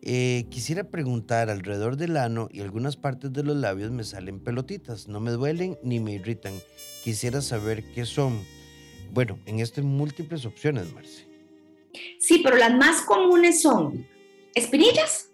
Eh, 0.02 0.46
quisiera 0.50 0.84
preguntar, 0.84 1.48
alrededor 1.48 1.96
del 1.96 2.16
ano 2.16 2.48
y 2.52 2.60
algunas 2.60 2.96
partes 2.96 3.32
de 3.32 3.44
los 3.44 3.56
labios 3.56 3.92
me 3.92 4.02
salen 4.02 4.40
pelotitas, 4.40 5.06
no 5.08 5.20
me 5.20 5.30
duelen 5.30 5.78
ni 5.82 6.00
me 6.00 6.12
irritan. 6.12 6.52
Quisiera 7.04 7.40
saber 7.40 7.84
qué 7.94 8.04
son. 8.04 8.40
Bueno, 9.12 9.38
en 9.44 9.60
estas 9.60 9.84
múltiples 9.84 10.46
opciones, 10.46 10.90
Marce. 10.94 11.28
Sí, 12.18 12.40
pero 12.42 12.56
las 12.56 12.74
más 12.74 13.02
comunes 13.02 13.60
son 13.60 14.08
espinillas, 14.54 15.30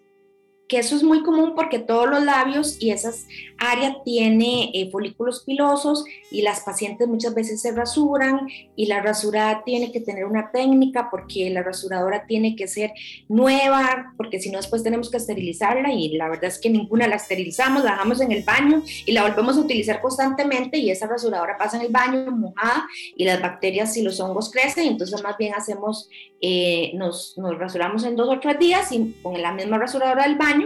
que 0.69 0.77
eso 0.77 0.95
es 0.95 1.01
muy 1.01 1.23
común 1.23 1.53
porque 1.55 1.79
todos 1.79 2.07
los 2.07 2.23
labios 2.23 2.77
y 2.79 2.91
esas 2.91 3.25
áreas 3.57 3.97
tiene 4.05 4.69
eh, 4.75 4.89
folículos 4.91 5.43
pilosos 5.43 6.05
y 6.29 6.43
las 6.43 6.61
pacientes 6.61 7.07
muchas 7.07 7.33
veces 7.33 7.59
se 7.59 7.71
rasuran 7.71 8.47
y 8.75 8.85
la 8.85 9.01
rasura 9.01 9.63
tiene 9.65 9.91
que 9.91 9.99
tener 9.99 10.25
una 10.25 10.51
técnica 10.51 11.09
porque 11.09 11.49
la 11.49 11.63
rasuradora 11.63 12.27
tiene 12.27 12.55
que 12.55 12.67
ser 12.67 12.91
nueva 13.27 14.13
porque 14.15 14.39
si 14.39 14.51
no 14.51 14.57
después 14.57 14.83
tenemos 14.83 15.09
que 15.09 15.17
esterilizarla 15.17 15.91
y 15.91 16.15
la 16.15 16.29
verdad 16.29 16.45
es 16.45 16.59
que 16.59 16.69
ninguna 16.69 17.07
la 17.07 17.15
esterilizamos, 17.15 17.83
la 17.83 17.91
dejamos 17.91 18.21
en 18.21 18.31
el 18.31 18.43
baño 18.43 18.83
y 19.07 19.11
la 19.11 19.23
volvemos 19.23 19.57
a 19.57 19.61
utilizar 19.61 19.99
constantemente 20.01 20.77
y 20.77 20.91
esa 20.91 21.07
rasuradora 21.07 21.57
pasa 21.57 21.77
en 21.77 21.87
el 21.87 21.91
baño 21.91 22.29
mojada 22.29 22.87
y 23.17 23.25
las 23.25 23.41
bacterias 23.41 23.97
y 23.97 24.03
los 24.03 24.19
hongos 24.19 24.51
crecen, 24.51 24.85
entonces 24.85 25.23
más 25.23 25.35
bien 25.35 25.55
hacemos, 25.55 26.09
eh, 26.41 26.91
nos, 26.93 27.35
nos 27.39 27.57
rasuramos 27.57 28.03
en 28.03 28.15
dos 28.15 28.29
o 28.29 28.39
tres 28.39 28.59
días 28.59 28.91
y 28.91 29.15
con 29.23 29.41
la 29.41 29.51
misma 29.51 29.79
rasuradora 29.79 30.23
del 30.27 30.37
baño 30.37 30.58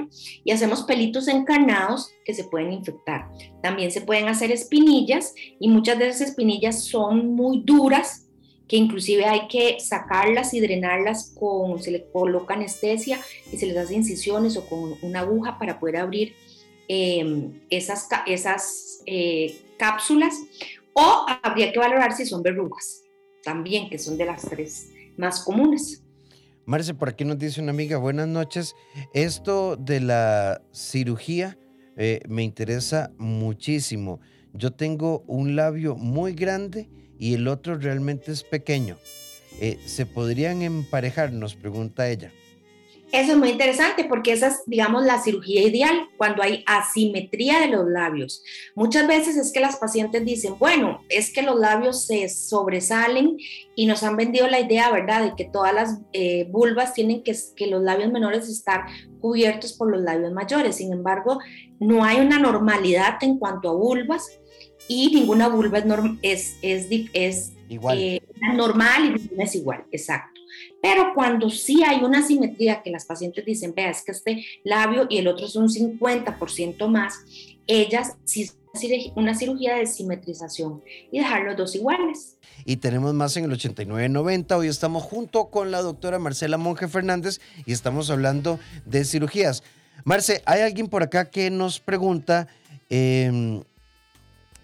y 0.43 0.51
hacemos 0.51 0.83
pelitos 0.83 1.27
encarnados 1.27 2.12
que 2.25 2.33
se 2.33 2.43
pueden 2.43 2.73
infectar. 2.73 3.29
También 3.62 3.91
se 3.91 4.01
pueden 4.01 4.27
hacer 4.27 4.51
espinillas 4.51 5.33
y 5.59 5.69
muchas 5.69 6.00
de 6.00 6.07
esas 6.07 6.29
espinillas 6.29 6.83
son 6.83 7.33
muy 7.35 7.62
duras 7.63 8.27
que 8.67 8.77
inclusive 8.77 9.25
hay 9.25 9.47
que 9.47 9.79
sacarlas 9.79 10.53
y 10.53 10.59
drenarlas 10.59 11.35
con, 11.38 11.81
se 11.81 11.91
le 11.91 12.09
coloca 12.12 12.53
anestesia 12.53 13.19
y 13.51 13.57
se 13.57 13.65
les 13.65 13.77
hace 13.77 13.95
incisiones 13.95 14.57
o 14.57 14.65
con 14.65 14.95
una 15.01 15.19
aguja 15.19 15.59
para 15.59 15.79
poder 15.79 15.97
abrir 15.97 16.33
em, 16.88 17.62
esas, 17.69 18.07
esas 18.25 19.03
eh, 19.05 19.57
cápsulas 19.77 20.35
o 20.93 21.25
habría 21.41 21.71
que 21.71 21.79
valorar 21.79 22.15
si 22.15 22.25
son 22.25 22.41
verrugas 22.41 23.03
también, 23.43 23.89
que 23.89 24.00
son 24.00 24.17
de 24.17 24.25
las 24.25 24.43
tres 24.43 24.91
más 25.17 25.43
comunes. 25.43 26.02
Marce, 26.65 26.93
por 26.93 27.10
aquí 27.10 27.25
nos 27.25 27.38
dice 27.38 27.60
una 27.62 27.72
amiga, 27.72 27.98
buenas 27.98 28.27
noches. 28.27 28.75
Esto 29.13 29.75
de 29.75 30.00
la 30.00 30.62
cirugía 30.72 31.58
eh, 31.98 32.22
me 32.29 32.43
interesa 32.43 33.12
muchísimo. 33.17 34.22
Yo 34.53 34.72
tengo 34.72 35.25
un 35.27 35.58
labio 35.58 35.96
muy 35.96 36.34
grande 36.34 36.89
y 37.20 37.34
el 37.34 37.50
otro 37.50 37.75
realmente 37.75 38.32
es 38.32 38.43
pequeño. 38.43 38.98
Eh, 39.60 39.77
¿Se 39.86 40.05
podrían 40.05 40.62
emparejar? 40.62 41.34
Nos 41.34 41.55
pregunta 41.55 42.10
ella. 42.10 42.32
Eso 43.13 43.34
es 43.34 43.38
muy 43.38 43.50
interesante 43.50 44.05
porque 44.05 44.32
esa 44.32 44.48
es, 44.48 44.63
digamos, 44.65 45.05
la 45.05 45.22
cirugía 45.22 45.62
ideal 45.62 46.10
cuando 46.17 46.41
hay 46.41 46.63
asimetría 46.65 47.60
de 47.60 47.67
los 47.67 47.88
labios. 47.88 48.43
Muchas 48.74 49.08
veces 49.08 49.38
es 49.38 49.53
que 49.53 49.60
las 49.60 49.75
pacientes 49.75 50.25
dicen, 50.25 50.55
bueno, 50.58 51.00
es 51.10 51.32
que 51.32 51.43
los 51.43 51.60
labios 51.60 52.08
se 52.08 52.27
sobresalen 52.27 53.38
y 53.75 53.86
nos 53.86 54.01
han 54.01 54.17
vendido 54.17 54.48
la 54.48 54.60
idea, 54.60 54.89
¿verdad?, 54.89 55.25
de 55.25 55.36
que 55.36 55.46
todas 55.46 55.75
las 55.75 56.01
eh, 56.12 56.48
vulvas 56.50 56.96
tienen 56.96 57.22
que, 57.22 57.36
que 57.55 57.67
los 57.67 57.84
labios 57.84 58.12
menores 58.12 58.50
estar 58.50 58.86
cubiertos 59.22 59.74
por 59.74 59.91
los 59.91 60.01
labios 60.01 60.32
mayores. 60.32 60.77
Sin 60.77 60.91
embargo, 60.91 61.38
no 61.79 62.03
hay 62.03 62.20
una 62.20 62.39
normalidad 62.39 63.17
en 63.22 63.38
cuanto 63.38 63.70
a 63.70 63.74
vulvas 63.74 64.39
y 64.88 65.13
ninguna 65.13 65.50
vulva 65.50 65.84
es, 66.24 66.58
es, 66.63 66.88
es, 67.13 67.53
igual. 67.70 68.00
Eh, 68.00 68.24
normal 68.55 69.05
y 69.05 69.10
ninguna 69.22 69.43
es 69.43 69.53
igual, 69.53 69.86
exacto. 69.91 70.32
Pero 70.83 71.13
cuando 71.15 71.49
sí 71.49 71.81
hay 71.81 72.03
una 72.03 72.27
simetría 72.27 72.83
que 72.83 72.91
las 72.91 73.05
pacientes 73.05 73.45
dicen, 73.45 73.73
vea, 73.73 73.89
es 73.89 74.03
que 74.03 74.11
este 74.11 74.45
labio 74.65 75.07
y 75.09 75.17
el 75.17 75.29
otro 75.29 75.45
es 75.45 75.55
un 75.55 75.69
50% 75.69 76.89
más, 76.89 77.23
ellas 77.67 78.17
sí 78.25 78.51
una 79.15 79.33
cirugía 79.33 79.75
de 79.75 79.85
simetrización 79.85 80.81
y 81.09 81.19
dejar 81.19 81.43
los 81.43 81.55
dos 81.55 81.75
iguales. 81.75 82.35
Y 82.65 82.77
tenemos 82.77 83.13
más 83.13 83.37
en 83.37 83.45
el 83.45 83.53
8990. 83.53 84.57
Hoy 84.57 84.67
estamos 84.67 85.03
junto 85.03 85.45
con 85.45 85.71
la 85.71 85.81
doctora 85.81 86.19
Marcela 86.19 86.57
Monge 86.57 86.89
Fernández 86.89 87.39
y 87.65 87.71
estamos 87.71 88.09
hablando 88.09 88.59
de 88.85 89.05
cirugías. 89.05 89.63
Marce, 90.03 90.41
hay 90.45 90.61
alguien 90.61 90.89
por 90.89 91.01
acá 91.01 91.29
que 91.29 91.49
nos 91.49 91.79
pregunta, 91.79 92.47
em, 92.89 93.61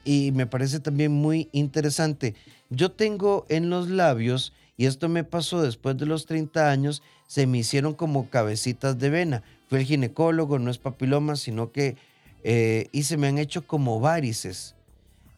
y 0.04 0.32
me 0.34 0.48
parece 0.48 0.82
también 0.82 1.14
muy 1.14 1.48
interesante. 1.54 2.36
Yo 2.70 2.92
tengo 2.92 3.46
en 3.48 3.70
los 3.70 3.90
labios 3.90 4.52
y 4.80 4.86
esto 4.86 5.10
me 5.10 5.26
pasó 5.26 5.62
después 5.62 5.98
de 5.98 6.06
los 6.06 6.26
30 6.26 6.72
años, 6.72 7.04
se 7.28 7.46
me 7.48 7.58
hicieron 7.58 7.96
como 7.96 8.30
cabecitas 8.30 8.98
de 8.98 9.10
vena. 9.10 9.44
Fue 9.68 9.80
el 9.80 9.86
ginecólogo, 9.86 10.58
no 10.58 10.72
es 10.72 10.78
papiloma, 10.78 11.36
sino 11.36 11.74
que, 11.74 11.98
eh, 12.46 12.88
y 12.94 13.04
se 13.04 13.18
me 13.18 13.28
han 13.28 13.40
hecho 13.40 13.68
como 13.68 14.00
varices, 14.00 14.78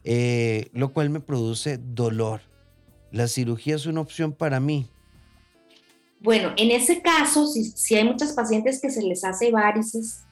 eh, 0.04 0.68
lo 0.74 0.92
cual 0.92 1.10
me 1.10 1.18
produce 1.18 1.76
dolor. 1.76 2.42
La 3.10 3.26
cirugía 3.26 3.74
es 3.74 3.86
una 3.86 4.02
opción 4.02 4.30
para 4.30 4.60
mí. 4.60 4.86
Bueno, 6.20 6.52
en 6.56 6.70
ese 6.70 7.02
caso, 7.02 7.48
si, 7.48 7.96
hay 7.96 8.04
muchas 8.04 8.34
pacientes 8.34 8.80
que 8.80 8.90
se 8.90 9.02
les 9.02 9.24
hace 9.24 9.50
varices 9.50 10.22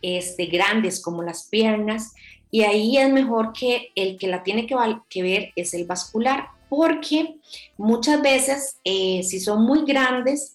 este, 0.00 0.46
grandes 0.46 1.00
como 1.00 1.24
las 1.24 1.48
piernas, 1.48 2.12
y 2.52 2.62
ahí 2.62 2.98
es 2.98 3.12
mejor 3.12 3.52
que 3.52 3.88
el 3.96 4.16
que 4.16 4.28
la 4.28 4.44
tiene 4.44 4.68
que 4.68 5.22
ver 5.24 5.50
es 5.56 5.74
el 5.74 5.86
vascular 5.86 6.59
porque 6.70 7.40
muchas 7.76 8.22
veces, 8.22 8.80
eh, 8.84 9.24
si 9.24 9.40
son 9.40 9.66
muy 9.66 9.84
grandes, 9.84 10.54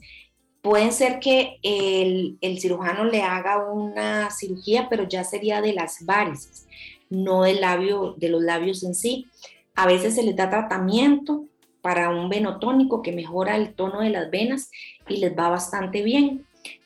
pueden 0.62 0.93
ser 0.93 1.19
que 1.19 1.58
el, 1.62 2.39
cirujano 2.60 3.04
le 3.04 3.21
haga 3.21 3.69
una 3.69 4.32
cirugía, 4.32 4.88
pero 4.89 5.08
ya 5.08 5.25
sería 5.25 5.62
de 5.62 5.73
las 5.73 6.06
varices, 6.06 6.67
no 7.10 7.43
del 7.43 7.60
labio, 7.60 8.15
de 8.17 8.30
los 8.30 8.41
labios 8.41 8.84
en 8.84 8.95
sí. 8.95 9.28
A 9.75 9.86
veces 9.86 10.15
se 10.15 10.23
les 10.23 10.38
da 10.38 10.49
tratamiento 10.49 11.45
para 11.82 12.10
un 12.10 12.30
venotónico 12.30 13.01
que 13.01 13.12
mejora 13.12 13.58
el 13.58 13.75
tono 13.75 13.99
de 13.99 14.10
las 14.10 14.32
venas 14.32 14.71
y 15.10 15.17
les 15.17 15.38
va 15.38 15.49
bastante 15.49 16.01
bien. 16.01 16.45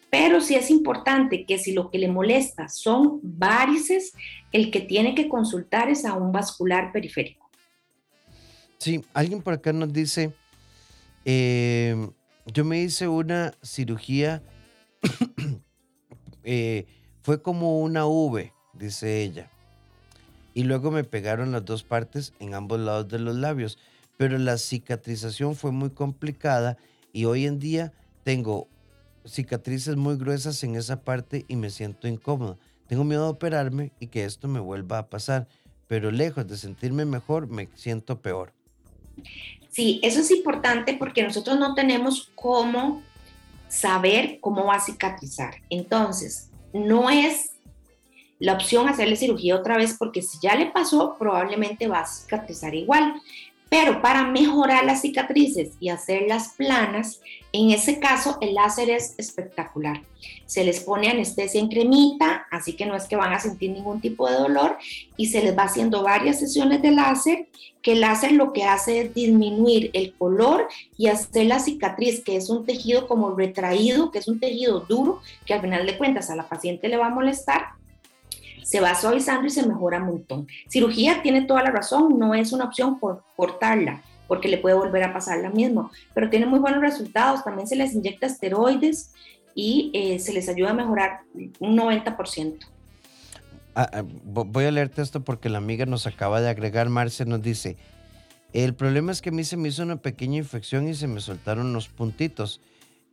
Pero 0.09 0.41
sí 0.41 0.55
es 0.55 0.71
importante 0.71 1.45
que 1.45 1.59
si 1.59 1.71
lo 1.71 1.91
que 1.91 1.99
le 1.99 2.07
molesta 2.07 2.67
son 2.67 3.19
varices, 3.21 4.13
el 4.51 4.71
que 4.71 4.81
tiene 4.81 5.13
que 5.13 5.29
consultar 5.29 5.87
es 5.87 6.03
a 6.03 6.15
un 6.15 6.31
vascular 6.31 6.91
periférico. 6.91 7.38
Sí, 8.79 9.03
alguien 9.13 9.41
por 9.41 9.53
acá 9.53 9.73
nos 9.73 9.91
dice, 9.91 10.33
em, 11.25 12.11
yo 12.45 12.63
me 12.63 12.81
hice 12.81 13.09
una 13.09 13.53
cirugía, 13.61 14.41
eh, 16.45 16.87
fue 17.21 17.41
como 17.41 17.81
una 17.81 18.05
V, 18.05 18.53
dice 18.73 19.21
ella, 19.21 19.51
y 20.53 20.63
luego 20.63 20.91
me 20.91 21.03
pegaron 21.03 21.51
las 21.51 21.65
dos 21.65 21.83
partes 21.83 22.31
en 22.39 22.53
ambos 22.53 22.79
lados 22.79 23.09
de 23.09 23.19
los 23.19 23.35
labios, 23.35 23.77
pero 24.15 24.37
la 24.37 24.57
cicatrización 24.57 25.57
fue 25.57 25.73
muy 25.73 25.89
complicada 25.89 26.77
y 27.11 27.25
hoy 27.25 27.47
en 27.47 27.59
día 27.59 27.91
tengo 28.23 28.69
cicatrices 29.25 29.97
muy 29.97 30.15
gruesas 30.15 30.63
en 30.63 30.77
esa 30.77 31.01
parte 31.01 31.43
y 31.49 31.57
me 31.57 31.69
siento 31.69 32.07
incómodo. 32.07 32.57
Tengo 32.87 33.03
miedo 33.03 33.25
de 33.25 33.31
operarme 33.31 33.91
y 33.99 34.07
que 34.07 34.23
esto 34.23 34.47
me 34.47 34.61
vuelva 34.61 34.99
a 34.99 35.09
pasar, 35.09 35.49
pero 35.87 36.11
lejos 36.11 36.47
de 36.47 36.55
sentirme 36.55 37.03
mejor, 37.03 37.47
me 37.47 37.67
siento 37.75 38.21
peor. 38.21 38.57
Sí, 39.69 39.99
eso 40.03 40.19
es 40.21 40.31
importante 40.31 40.95
porque 40.95 41.23
nosotros 41.23 41.59
no 41.59 41.73
tenemos 41.75 42.31
cómo 42.35 43.01
saber 43.67 44.39
cómo 44.41 44.65
va 44.65 44.75
a 44.75 44.81
cicatrizar. 44.81 45.55
Entonces, 45.69 46.49
no 46.73 47.09
es 47.09 47.51
la 48.39 48.53
opción 48.53 48.87
hacerle 48.87 49.15
cirugía 49.15 49.55
otra 49.55 49.77
vez 49.77 49.95
porque 49.97 50.21
si 50.21 50.39
ya 50.41 50.55
le 50.55 50.67
pasó, 50.67 51.15
probablemente 51.19 51.87
va 51.87 51.99
a 51.99 52.07
cicatrizar 52.07 52.73
igual. 52.73 53.21
Pero 53.69 54.01
para 54.01 54.25
mejorar 54.25 54.83
las 54.85 55.01
cicatrices 55.01 55.73
y 55.79 55.89
hacerlas 55.89 56.53
planas, 56.57 57.21
en 57.51 57.71
ese 57.71 57.99
caso 57.99 58.37
el 58.41 58.55
láser 58.55 58.89
es 58.89 59.15
espectacular. 59.17 60.01
Se 60.45 60.63
les 60.63 60.81
pone 60.81 61.09
anestesia 61.09 61.61
en 61.61 61.69
cremita, 61.69 62.47
así 62.51 62.73
que 62.73 62.85
no 62.85 62.95
es 62.95 63.05
que 63.05 63.15
van 63.15 63.33
a 63.33 63.39
sentir 63.39 63.71
ningún 63.71 64.01
tipo 64.01 64.27
de 64.27 64.35
dolor 64.35 64.77
y 65.17 65.27
se 65.27 65.43
les 65.43 65.57
va 65.57 65.63
haciendo 65.63 66.03
varias 66.03 66.39
sesiones 66.39 66.81
de 66.81 66.91
láser, 66.91 67.47
que 67.81 67.93
el 67.93 68.01
láser 68.01 68.33
lo 68.33 68.53
que 68.53 68.63
hace 68.63 69.01
es 69.01 69.13
disminuir 69.13 69.91
el 69.93 70.13
color 70.13 70.67
y 70.97 71.07
hacer 71.07 71.45
la 71.45 71.59
cicatriz, 71.59 72.23
que 72.23 72.35
es 72.35 72.49
un 72.49 72.65
tejido 72.65 73.07
como 73.07 73.35
retraído, 73.35 74.11
que 74.11 74.19
es 74.19 74.27
un 74.27 74.39
tejido 74.39 74.81
duro, 74.81 75.21
que 75.45 75.53
al 75.53 75.61
final 75.61 75.85
de 75.85 75.97
cuentas 75.97 76.29
a 76.29 76.35
la 76.35 76.49
paciente 76.49 76.89
le 76.89 76.97
va 76.97 77.07
a 77.07 77.11
molestar, 77.11 77.78
se 78.69 78.79
va 78.79 78.93
suavizando 78.93 79.47
y 79.47 79.49
se 79.49 79.65
mejora 79.65 79.97
un 79.97 80.05
montón. 80.05 80.47
Cirugía 80.67 81.23
tiene 81.23 81.41
toda 81.41 81.63
la 81.63 81.71
razón, 81.71 82.19
no 82.19 82.35
es 82.35 82.53
una 82.53 82.65
opción 82.65 82.99
por 82.99 83.23
cortarla, 83.35 84.03
porque 84.27 84.47
le 84.47 84.59
puede 84.59 84.75
volver 84.75 85.01
a 85.03 85.11
pasar 85.11 85.39
lo 85.39 85.49
mismo, 85.49 85.89
pero 86.13 86.29
tiene 86.29 86.45
muy 86.45 86.59
buenos 86.59 86.79
resultados. 86.79 87.43
También 87.43 87.67
se 87.67 87.75
les 87.75 87.95
inyecta 87.95 88.27
esteroides 88.27 89.11
y 89.55 89.89
eh, 89.95 90.19
se 90.19 90.33
les 90.33 90.47
ayuda 90.49 90.69
a 90.69 90.73
mejorar 90.75 91.21
un 91.57 91.75
90%. 91.75 92.59
Ah, 93.73 93.89
ah, 93.91 94.03
voy 94.03 94.65
a 94.65 94.71
leerte 94.71 95.01
esto 95.01 95.21
porque 95.23 95.49
la 95.49 95.57
amiga 95.57 95.87
nos 95.87 96.05
acaba 96.05 96.39
de 96.39 96.49
agregar, 96.49 96.89
Marce 96.89 97.25
nos 97.25 97.41
dice, 97.41 97.75
el 98.53 98.75
problema 98.75 99.11
es 99.11 99.23
que 99.23 99.29
a 99.29 99.31
mí 99.31 99.43
se 99.45 99.57
me 99.57 99.69
hizo 99.69 99.81
una 99.81 99.95
pequeña 99.95 100.37
infección 100.37 100.87
y 100.87 100.93
se 100.93 101.07
me 101.07 101.21
soltaron 101.21 101.73
los 101.73 101.87
puntitos 101.87 102.61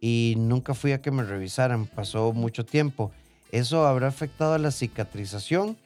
y 0.03 0.35
nunca 0.37 0.75
fui 0.75 0.92
a 0.92 1.01
que 1.01 1.11
me 1.11 1.23
revisaran, 1.23 1.87
pasó 1.87 2.35
mucho 2.35 2.66
tiempo. 2.66 3.11
¿Eso 3.53 3.87
habrá 3.87 4.09
afectado 4.09 4.55
a 4.55 4.59
la 4.59 4.71
cicatrización? 4.71 5.77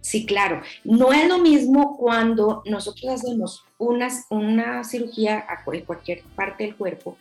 Sí, 0.00 0.24
claro. 0.24 0.62
No 0.84 1.12
es 1.12 1.28
lo 1.28 1.38
mismo 1.38 1.96
cuando 1.96 2.62
nosotros 2.66 3.12
hacemos 3.12 3.64
una, 3.78 4.08
una 4.30 4.82
cirugía 4.84 5.44
a 5.48 5.62
cualquier 5.64 6.22
parte 6.34 6.64
del 6.64 6.76
cuerpo 6.76 7.16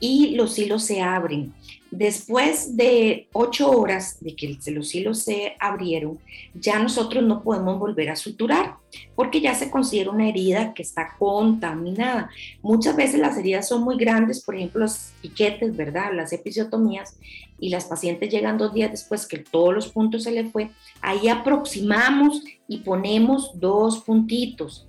y 0.00 0.34
los 0.36 0.58
hilos 0.58 0.84
se 0.84 1.00
abren. 1.00 1.52
Después 1.90 2.76
de 2.76 3.28
ocho 3.32 3.70
horas 3.70 4.18
de 4.20 4.36
que 4.36 4.58
los 4.70 4.94
hilos 4.94 5.22
se 5.22 5.56
abrieron, 5.58 6.18
ya 6.54 6.78
nosotros 6.78 7.24
no 7.24 7.42
podemos 7.42 7.78
volver 7.78 8.10
a 8.10 8.16
suturar 8.16 8.76
porque 9.14 9.40
ya 9.40 9.54
se 9.54 9.70
considera 9.70 10.10
una 10.10 10.28
herida 10.28 10.74
que 10.74 10.82
está 10.82 11.16
contaminada. 11.18 12.30
Muchas 12.62 12.94
veces 12.94 13.20
las 13.20 13.38
heridas 13.38 13.68
son 13.68 13.82
muy 13.82 13.96
grandes, 13.96 14.42
por 14.42 14.54
ejemplo, 14.54 14.80
los 14.80 15.12
piquetes, 15.22 15.74
¿verdad? 15.74 16.12
Las 16.12 16.32
episiotomías, 16.32 17.16
y 17.58 17.70
las 17.70 17.86
pacientes 17.86 18.30
llegan 18.30 18.58
dos 18.58 18.72
días 18.72 18.90
después 18.90 19.26
que 19.26 19.38
todos 19.38 19.74
los 19.74 19.88
puntos 19.88 20.24
se 20.24 20.30
le 20.30 20.44
fue. 20.44 20.70
Ahí 21.00 21.28
aproximamos 21.28 22.42
y 22.66 22.78
ponemos 22.78 23.52
dos 23.54 24.00
puntitos 24.00 24.86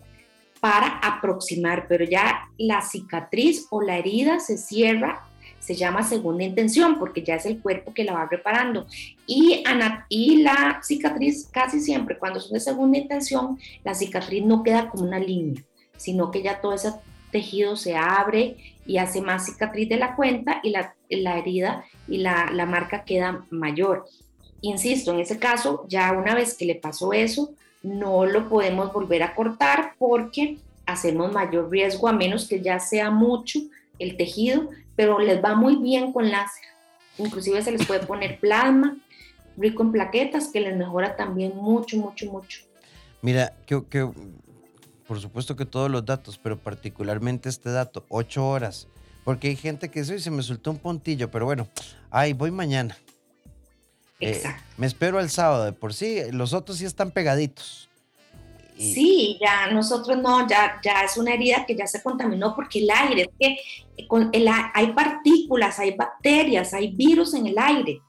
para 0.60 1.00
aproximar, 1.00 1.88
pero 1.88 2.06
ya 2.06 2.50
la 2.58 2.82
cicatriz 2.82 3.68
o 3.70 3.82
la 3.82 3.98
herida 3.98 4.40
se 4.40 4.58
cierra 4.58 5.30
se 5.60 5.76
llama 5.76 6.04
segunda 6.04 6.44
intención 6.44 6.98
porque 6.98 7.22
ya 7.22 7.36
es 7.36 7.46
el 7.46 7.60
cuerpo 7.60 7.94
que 7.94 8.04
la 8.04 8.14
va 8.14 8.30
preparando. 8.30 8.88
Y, 9.28 9.64
y 10.10 10.42
la 10.42 10.80
cicatriz 10.82 11.48
casi 11.52 11.80
siempre, 11.80 12.18
cuando 12.18 12.40
son 12.40 12.54
de 12.54 12.60
segunda 12.60 12.98
intención, 12.98 13.60
la 13.84 13.94
cicatriz 13.94 14.44
no 14.44 14.64
queda 14.64 14.90
como 14.90 15.04
una 15.04 15.20
línea, 15.20 15.62
sino 15.96 16.32
que 16.32 16.42
ya 16.42 16.62
todo 16.62 16.74
ese 16.74 16.94
tejido 17.32 17.76
se 17.76 17.96
abre 17.96 18.58
y 18.86 18.98
hace 18.98 19.22
más 19.22 19.46
cicatriz 19.46 19.88
de 19.90 19.98
la 19.98 20.16
cuenta 20.16 20.60
y 20.64 20.72
la, 20.72 20.96
la 21.10 21.38
herida 21.38 21.86
y 22.08 22.18
la, 22.18 22.50
la 22.52 22.66
marca 22.66 23.04
queda 23.04 23.46
mayor. 23.50 24.06
Insisto, 24.62 25.14
en 25.14 25.20
ese 25.20 25.40
caso, 25.40 25.86
ya 25.88 26.12
una 26.12 26.36
vez 26.36 26.56
que 26.56 26.66
le 26.66 26.76
pasó 26.76 27.14
eso, 27.14 27.52
no 27.82 28.26
lo 28.26 28.50
podemos 28.50 28.92
volver 28.92 29.24
a 29.24 29.36
cortar 29.36 29.94
porque 29.98 30.58
hacemos 30.86 31.32
mayor 31.32 31.70
riesgo 31.70 32.08
a 32.08 32.14
menos 32.14 32.48
que 32.48 32.62
ya 32.62 32.80
sea 32.80 33.10
mucho 33.12 33.60
el 34.00 34.18
tejido, 34.18 34.70
pero 34.96 35.20
les 35.20 35.44
va 35.44 35.56
muy 35.56 35.76
bien 35.78 36.12
con 36.12 36.30
láser. 36.30 36.64
Inclusive 37.18 37.62
se 37.62 37.72
les 37.72 37.86
puede 37.86 38.06
poner 38.06 38.40
plasma, 38.40 38.98
rico 39.58 39.84
en 39.84 39.92
plaquetas, 39.92 40.48
que 40.48 40.62
les 40.62 40.76
mejora 40.76 41.16
también 41.16 41.56
mucho, 41.56 41.98
mucho, 41.98 42.32
mucho. 42.32 42.62
Mira, 43.22 43.54
que, 43.66 44.10
por 45.10 45.20
supuesto 45.20 45.56
que 45.56 45.66
todos 45.66 45.90
los 45.90 46.06
datos, 46.06 46.38
pero 46.38 46.60
particularmente 46.60 47.50
este 47.50 47.72
dato, 47.72 48.06
ocho 48.10 48.48
horas, 48.48 48.88
porque 49.26 49.48
hay 49.48 49.56
gente 49.56 49.90
que 49.90 50.02
dice, 50.02 50.20
se 50.20 50.30
me 50.30 50.44
soltó 50.44 50.70
un 50.70 50.78
puntillo, 50.78 51.32
pero 51.32 51.46
bueno, 51.46 51.68
ay, 52.12 52.34
voy 52.34 52.52
mañana. 52.52 52.96
Eh, 54.20 54.34
Exacto. 54.34 54.62
me 54.78 54.86
espero 54.86 55.18
al 55.18 55.32
sábado, 55.32 55.66
de 55.66 55.74
por 55.74 55.96
sí, 55.96 56.20
los 56.32 56.54
otros 56.54 56.78
sí 56.78 56.86
están 56.86 57.10
pegaditos. 57.10 57.90
Sí, 58.78 59.40
ya 59.42 59.72
nosotros 59.72 60.20
no, 60.20 60.48
ya, 60.48 60.80
ya 60.84 61.02
es 61.02 61.18
una 61.18 61.34
herida 61.34 61.66
que 61.66 61.76
ya 61.76 61.88
se 61.88 62.04
contaminó 62.04 62.56
porque 62.56 62.78
el 62.78 62.92
aire, 62.92 63.24
es 63.24 63.30
que 63.98 64.06
con 64.06 64.30
el, 64.32 64.48
hay 64.48 64.94
partículas, 64.94 65.80
hay 65.80 65.96
bacterias, 65.96 66.72
hay 66.76 66.96
virus 66.96 67.34
en 67.34 67.48
el 67.48 67.58
aire. 67.58 68.00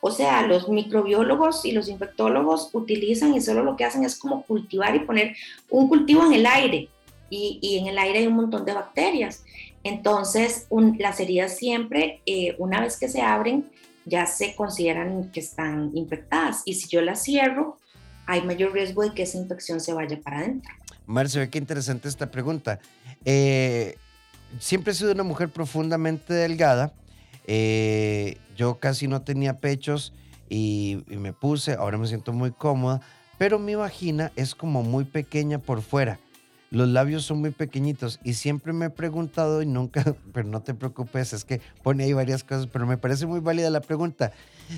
O 0.00 0.10
sea, 0.10 0.46
los 0.46 0.68
microbiólogos 0.68 1.64
y 1.64 1.72
los 1.72 1.88
infectólogos 1.88 2.70
utilizan 2.72 3.34
y 3.34 3.40
solo 3.40 3.64
lo 3.64 3.76
que 3.76 3.84
hacen 3.84 4.04
es 4.04 4.16
como 4.16 4.42
cultivar 4.42 4.94
y 4.94 5.00
poner 5.00 5.36
un 5.70 5.88
cultivo 5.88 6.24
en 6.24 6.34
el 6.34 6.46
aire. 6.46 6.88
Y, 7.30 7.58
y 7.60 7.78
en 7.78 7.88
el 7.88 7.98
aire 7.98 8.20
hay 8.20 8.26
un 8.26 8.36
montón 8.36 8.64
de 8.64 8.72
bacterias. 8.72 9.44
Entonces, 9.84 10.66
las 10.98 11.20
heridas 11.20 11.56
siempre, 11.56 12.20
eh, 12.26 12.54
una 12.58 12.80
vez 12.80 12.98
que 12.98 13.08
se 13.08 13.22
abren, 13.22 13.70
ya 14.04 14.26
se 14.26 14.54
consideran 14.54 15.30
que 15.30 15.40
están 15.40 15.90
infectadas. 15.94 16.62
Y 16.64 16.74
si 16.74 16.88
yo 16.88 17.00
las 17.00 17.22
cierro, 17.22 17.78
hay 18.26 18.42
mayor 18.42 18.72
riesgo 18.72 19.02
de 19.02 19.12
que 19.12 19.22
esa 19.22 19.38
infección 19.38 19.80
se 19.80 19.92
vaya 19.92 20.20
para 20.20 20.38
adentro. 20.38 20.72
Marce, 21.06 21.48
qué 21.48 21.58
interesante 21.58 22.08
esta 22.08 22.30
pregunta. 22.30 22.80
Eh, 23.24 23.96
siempre 24.58 24.92
he 24.92 24.94
sido 24.94 25.12
una 25.12 25.22
mujer 25.22 25.48
profundamente 25.48 26.34
delgada. 26.34 26.92
Eh, 27.46 28.36
yo 28.58 28.80
casi 28.80 29.06
no 29.06 29.22
tenía 29.22 29.60
pechos 29.60 30.12
y, 30.50 31.04
me 31.06 31.32
puse, 31.32 31.74
ahora 31.74 31.96
me 31.96 32.08
siento 32.08 32.32
muy 32.32 32.50
cómoda, 32.50 33.00
pero 33.38 33.60
mi 33.60 33.76
vagina 33.76 34.32
es 34.34 34.56
como 34.56 34.82
muy 34.82 35.04
pequeña 35.04 35.60
por 35.60 35.80
fuera. 35.80 36.18
Los 36.70 36.88
labios 36.88 37.24
son 37.24 37.38
muy 37.38 37.50
pequeñitos 37.50 38.18
y 38.24 38.34
siempre 38.34 38.72
me 38.72 38.86
he 38.86 38.90
preguntado 38.90 39.62
y 39.62 39.66
nunca, 39.66 40.04
pero 40.34 40.48
no 40.48 40.60
te 40.60 40.74
preocupes, 40.74 41.32
es 41.32 41.44
que 41.44 41.60
pone 41.82 42.04
ahí 42.04 42.12
varias 42.12 42.42
cosas, 42.42 42.66
pero 42.66 42.84
me 42.84 42.98
parece 42.98 43.26
muy 43.26 43.40
válida 43.40 43.70
la 43.70 43.80
pregunta 43.80 44.32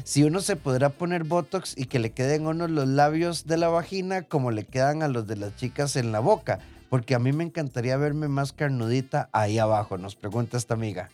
si 0.04 0.22
uno 0.22 0.40
se 0.40 0.56
podrá 0.56 0.90
poner 0.90 1.24
Botox 1.24 1.74
y 1.76 1.86
que 1.86 1.98
le 1.98 2.12
queden 2.12 2.46
unos 2.46 2.70
los 2.70 2.86
labios 2.86 3.46
de 3.46 3.56
la 3.56 3.68
vagina 3.68 4.22
como 4.22 4.50
le 4.50 4.64
quedan 4.64 5.02
a 5.02 5.08
los 5.08 5.26
de 5.26 5.36
las 5.36 5.56
chicas 5.56 5.96
en 5.96 6.12
la 6.12 6.20
boca, 6.20 6.60
porque 6.90 7.14
a 7.14 7.18
mí 7.18 7.32
me 7.32 7.44
encantaría 7.44 7.96
verme 7.96 8.28
más 8.28 8.52
carnudita 8.52 9.30
ahí 9.32 9.58
abajo, 9.58 9.96
nos 9.96 10.16
pregunta 10.16 10.58
esta 10.58 10.74
amiga. 10.74 11.08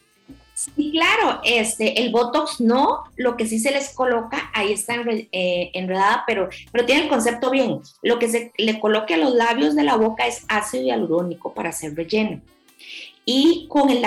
Sí, 0.56 0.90
claro, 0.90 1.42
este, 1.44 2.00
el 2.00 2.10
Botox 2.10 2.62
no, 2.62 3.04
lo 3.16 3.36
que 3.36 3.46
sí 3.46 3.58
se 3.58 3.72
les 3.72 3.90
coloca, 3.90 4.50
ahí 4.54 4.72
está 4.72 4.94
eh, 4.94 5.70
enredada, 5.74 6.24
pero, 6.26 6.48
pero 6.72 6.86
tiene 6.86 7.02
el 7.02 7.08
concepto 7.10 7.50
bien. 7.50 7.80
Lo 8.00 8.18
que 8.18 8.30
se 8.30 8.52
le 8.56 8.80
coloque 8.80 9.12
a 9.12 9.18
los 9.18 9.34
labios 9.34 9.76
de 9.76 9.82
la 9.84 9.96
boca 9.96 10.26
es 10.26 10.46
ácido 10.48 10.84
hialurónico 10.84 11.52
para 11.52 11.68
hacer 11.68 11.94
relleno. 11.94 12.40
Y 13.26 13.66
con 13.68 13.90
el, 13.90 14.02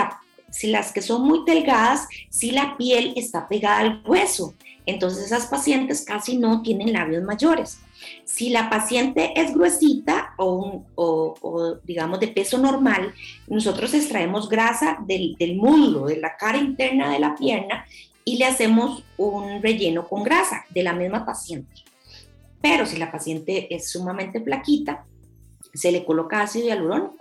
si 0.49 0.71
las 0.71 0.91
que 0.91 1.03
son 1.03 1.21
muy 1.21 1.43
delgadas, 1.45 2.07
si 2.31 2.49
la 2.49 2.77
piel 2.77 3.13
está 3.15 3.47
pegada 3.47 3.77
al 3.77 4.01
hueso. 4.03 4.55
Entonces 4.87 5.25
esas 5.25 5.45
pacientes 5.45 6.01
casi 6.01 6.39
no 6.39 6.63
tienen 6.63 6.93
labios 6.93 7.21
mayores. 7.21 7.79
Si 8.23 8.49
la 8.49 8.69
paciente 8.69 9.33
es 9.35 9.53
gruesita 9.53 10.33
o, 10.37 11.79
digamos 11.83 12.19
de 12.19 12.29
peso 12.29 12.57
normal, 12.57 13.13
nosotros 13.47 13.93
extraemos 13.93 14.49
grasa 14.49 14.97
del, 15.05 15.35
del 15.37 15.55
muslo, 15.55 16.05
de 16.05 16.17
la 16.17 16.37
cara 16.37 16.57
interna 16.57 17.11
de 17.11 17.19
la 17.19 17.35
pierna 17.35 17.85
y 18.23 18.37
le 18.37 18.45
hacemos 18.45 19.03
un 19.17 19.61
relleno 19.61 20.07
con 20.07 20.23
grasa 20.23 20.65
de 20.69 20.83
la 20.83 20.93
misma 20.93 21.25
paciente. 21.25 21.73
Pero 22.61 22.85
si 22.85 22.97
la 22.97 23.11
paciente 23.11 23.73
es 23.73 23.89
sumamente 23.89 24.41
flaquita, 24.41 25.05
se 25.73 25.91
le 25.91 26.05
coloca 26.05 26.41
ácido 26.41 26.67
hialurónico 26.67 27.15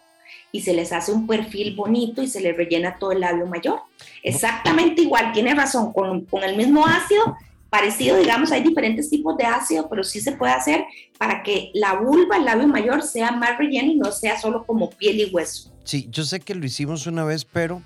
y 0.50 0.62
se 0.62 0.74
les 0.74 0.92
hace 0.92 1.12
un 1.12 1.26
perfil 1.26 1.76
bonito 1.76 2.22
y 2.22 2.26
se 2.26 2.40
les 2.40 2.56
rellena 2.56 2.98
todo 2.98 3.12
el 3.12 3.20
labio 3.20 3.46
mayor. 3.46 3.80
Exactamente 4.22 5.02
igual, 5.02 5.32
tiene 5.32 5.54
razón, 5.54 5.92
con, 5.92 6.24
con 6.26 6.42
el 6.42 6.56
mismo 6.56 6.84
ácido, 6.86 7.36
parecido, 7.70 8.16
digamos, 8.16 8.50
hay 8.52 8.62
diferentes 8.62 9.10
tipos 9.10 9.36
de 9.36 9.44
ácido, 9.44 9.88
pero 9.88 10.02
sí 10.02 10.20
se 10.20 10.32
puede 10.32 10.52
hacer 10.52 10.84
para 11.18 11.42
que 11.42 11.70
la 11.74 11.94
vulva, 11.96 12.36
el 12.36 12.44
labio 12.44 12.68
mayor, 12.68 13.02
sea 13.02 13.32
más 13.32 13.58
relleno 13.58 13.92
y 13.92 13.96
no 13.96 14.10
sea 14.12 14.40
solo 14.40 14.64
como 14.64 14.90
piel 14.90 15.20
y 15.20 15.24
hueso. 15.26 15.72
Sí, 15.84 16.08
yo 16.10 16.24
sé 16.24 16.40
que 16.40 16.54
lo 16.54 16.64
hicimos 16.64 17.06
una 17.06 17.24
vez, 17.24 17.44
pero 17.44 17.82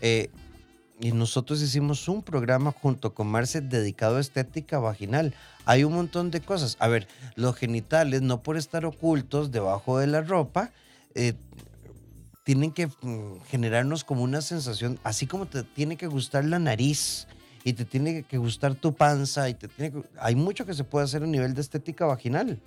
eh, 0.00 0.30
y 0.98 1.12
nosotros 1.12 1.60
hicimos 1.60 2.08
un 2.08 2.22
programa 2.22 2.72
junto 2.72 3.12
con 3.12 3.26
Marce 3.26 3.60
dedicado 3.60 4.16
a 4.16 4.20
estética 4.20 4.78
vaginal. 4.78 5.34
Hay 5.66 5.84
un 5.84 5.94
montón 5.94 6.30
de 6.30 6.40
cosas. 6.40 6.76
A 6.80 6.88
ver, 6.88 7.06
los 7.34 7.54
genitales, 7.56 8.22
no 8.22 8.42
por 8.42 8.56
estar 8.56 8.86
ocultos 8.86 9.50
debajo 9.50 9.98
de 9.98 10.06
la 10.06 10.22
ropa, 10.22 10.70
eh, 11.14 11.34
tienen 12.44 12.72
que 12.72 12.86
mm, 12.86 13.40
generarnos 13.48 14.04
como 14.04 14.22
una 14.22 14.40
sensación, 14.40 14.98
así 15.02 15.26
como 15.26 15.46
te 15.46 15.64
tiene 15.64 15.96
que 15.96 16.06
gustar 16.06 16.44
la 16.44 16.58
nariz 16.58 17.26
y 17.66 17.72
te 17.72 17.84
tiene 17.84 18.22
que 18.22 18.38
gustar 18.38 18.76
tu 18.76 18.94
panza 18.94 19.48
y 19.48 19.54
te 19.54 19.66
tiene 19.66 20.04
hay 20.20 20.36
mucho 20.36 20.64
que 20.64 20.72
se 20.72 20.84
puede 20.84 21.04
hacer 21.04 21.24
a 21.24 21.26
nivel 21.26 21.52
de 21.52 21.62
estética 21.62 22.06
vaginal. 22.06 22.60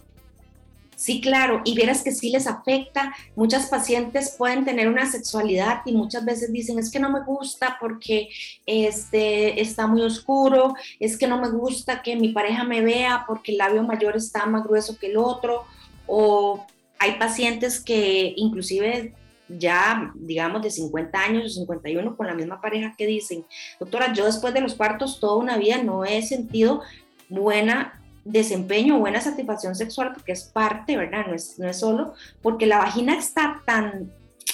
Sí, 0.98 1.22
claro, 1.22 1.62
y 1.64 1.74
vieras 1.74 2.04
que 2.04 2.12
sí 2.12 2.30
les 2.30 2.48
afecta. 2.48 3.14
Muchas 3.34 3.68
pacientes 3.68 4.36
pueden 4.38 4.66
tener 4.66 4.90
una 4.90 5.10
sexualidad 5.10 5.84
y 5.86 5.94
muchas 5.94 6.26
veces 6.26 6.52
dicen, 6.52 6.78
es 6.80 6.92
que 6.92 7.00
no 7.00 7.10
me 7.10 7.24
gusta 7.24 7.78
porque 7.80 8.28
este, 8.66 9.62
está 9.62 9.88
muy 9.88 10.02
oscuro, 10.02 10.74
es 11.00 11.18
que 11.18 11.28
no 11.28 11.40
me 11.40 11.50
gusta 11.50 12.02
que 12.02 12.18
mi 12.18 12.34
pareja 12.34 12.66
me 12.66 12.82
vea 12.82 13.24
porque 13.26 13.54
el 13.54 13.60
labio 13.60 13.84
mayor 13.84 14.18
está 14.18 14.46
más 14.48 14.66
grueso 14.66 14.98
que 14.98 15.08
el 15.08 15.16
otro, 15.16 15.64
o 16.08 16.68
hay 16.98 17.14
pacientes 17.14 17.80
que 17.80 18.34
inclusive 18.36 19.14
ya, 19.50 20.12
digamos, 20.16 20.62
de 20.62 20.72
50 20.72 21.20
años 21.20 21.46
o 21.46 21.50
51 21.50 22.16
con 22.16 22.28
la 22.28 22.36
misma 22.36 22.62
pareja 22.62 22.94
que 22.98 23.08
dicen, 23.08 23.46
doctora, 23.80 24.14
yo 24.14 24.26
después 24.26 24.54
de 24.54 24.62
los 24.62 24.76
partos 24.76 25.20
toda 25.20 25.38
una 25.38 25.58
vida 25.58 25.82
no 25.84 26.06
he 26.06 26.22
sentido 26.22 26.82
buena 27.28 28.00
desempeño, 28.24 29.00
buena 29.00 29.22
satisfacción 29.22 29.76
sexual, 29.76 30.12
porque 30.14 30.34
es 30.34 30.44
parte, 30.44 30.98
¿verdad? 30.98 31.26
No 31.28 31.34
es, 31.34 31.58
no 31.58 31.68
es 31.68 31.80
solo, 31.80 32.14
porque 32.42 32.68
la 32.68 32.78
vagina 32.78 33.18
está 33.18 33.62
tan 33.66 34.12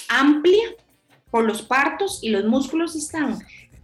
amplia 0.08 0.64
por 1.30 1.44
los 1.44 1.62
partos 1.62 2.20
y 2.22 2.30
los 2.30 2.44
músculos 2.44 2.96
están 2.96 3.38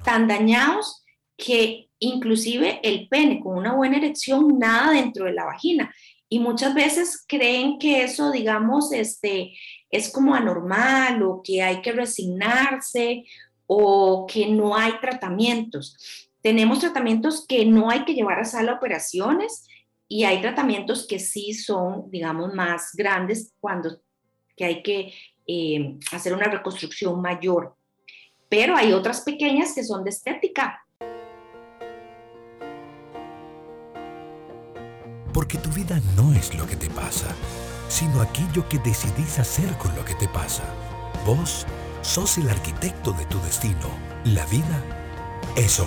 tan 0.05 0.29
dañados 0.29 1.05
que 1.37 1.89
inclusive 1.99 2.81
el 2.83 3.09
pene 3.09 3.41
con 3.41 3.57
una 3.57 3.75
buena 3.75 3.99
erección 3.99 4.59
nada 4.59 4.93
dentro 4.93 5.27
de 5.27 5.33
la 5.33 5.45
vagina. 5.45 5.93
Y 6.29 6.39
muchas 6.39 6.75
veces 6.75 7.25
creen 7.29 7.79
que 7.79 8.05
eso, 8.05 8.31
digamos, 8.31 8.93
este, 8.93 9.53
es 9.93 10.11
como 10.11 10.35
anormal 10.35 11.23
o 11.23 11.43
que 11.45 11.63
hay 11.63 11.81
que 11.83 11.93
resignarse 11.93 13.25
o 13.67 14.27
que 14.27 14.49
no 14.49 14.75
hay 14.75 14.99
tratamientos. 15.01 15.97
Tenemos 16.41 16.81
tratamientos 16.81 17.47
que 17.47 17.65
no 17.65 17.91
hay 17.91 18.05
que 18.05 18.15
llevar 18.15 18.41
a 18.41 18.45
sala 18.45 18.73
operaciones 18.73 19.69
y 20.09 20.25
hay 20.25 20.41
tratamientos 20.41 21.07
que 21.07 21.19
sí 21.19 21.55
son, 21.55 22.11
digamos, 22.11 22.53
más 22.53 22.91
grandes 22.95 23.55
cuando 23.61 24.01
que 24.57 24.65
hay 24.65 24.83
que 24.83 25.13
eh, 25.47 25.99
hacer 26.11 26.35
una 26.35 26.47
reconstrucción 26.47 27.21
mayor. 27.21 27.77
pero 28.49 28.77
hay 28.77 28.93
otras 28.93 29.23
pequeñas 29.23 29.73
que 29.75 29.83
son 29.83 30.05
de 30.05 30.11
estética. 30.11 30.85
Porque 35.33 35.57
tu 35.57 35.71
vida 35.71 35.99
no 36.17 36.35
es 36.35 36.55
lo 36.55 36.67
que 36.67 36.77
te 36.77 36.91
pasa, 36.91 37.35
sino 37.93 38.23
aquello 38.23 38.67
que 38.71 38.79
decidís 38.79 39.39
hacer 39.39 39.77
con 39.77 39.95
lo 39.95 40.03
que 40.03 40.15
te 40.15 40.27
pasa. 40.27 40.63
Vos 41.27 41.67
sos 42.01 42.39
el 42.39 42.49
arquitecto 42.49 43.13
de 43.13 43.27
tu 43.27 43.39
destino. 43.43 43.91
La 44.25 44.47
vida 44.47 44.83
es 45.57 45.79
hoy. 45.79 45.87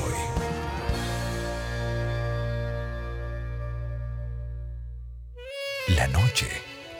La 5.87 6.07
noche, 6.09 6.47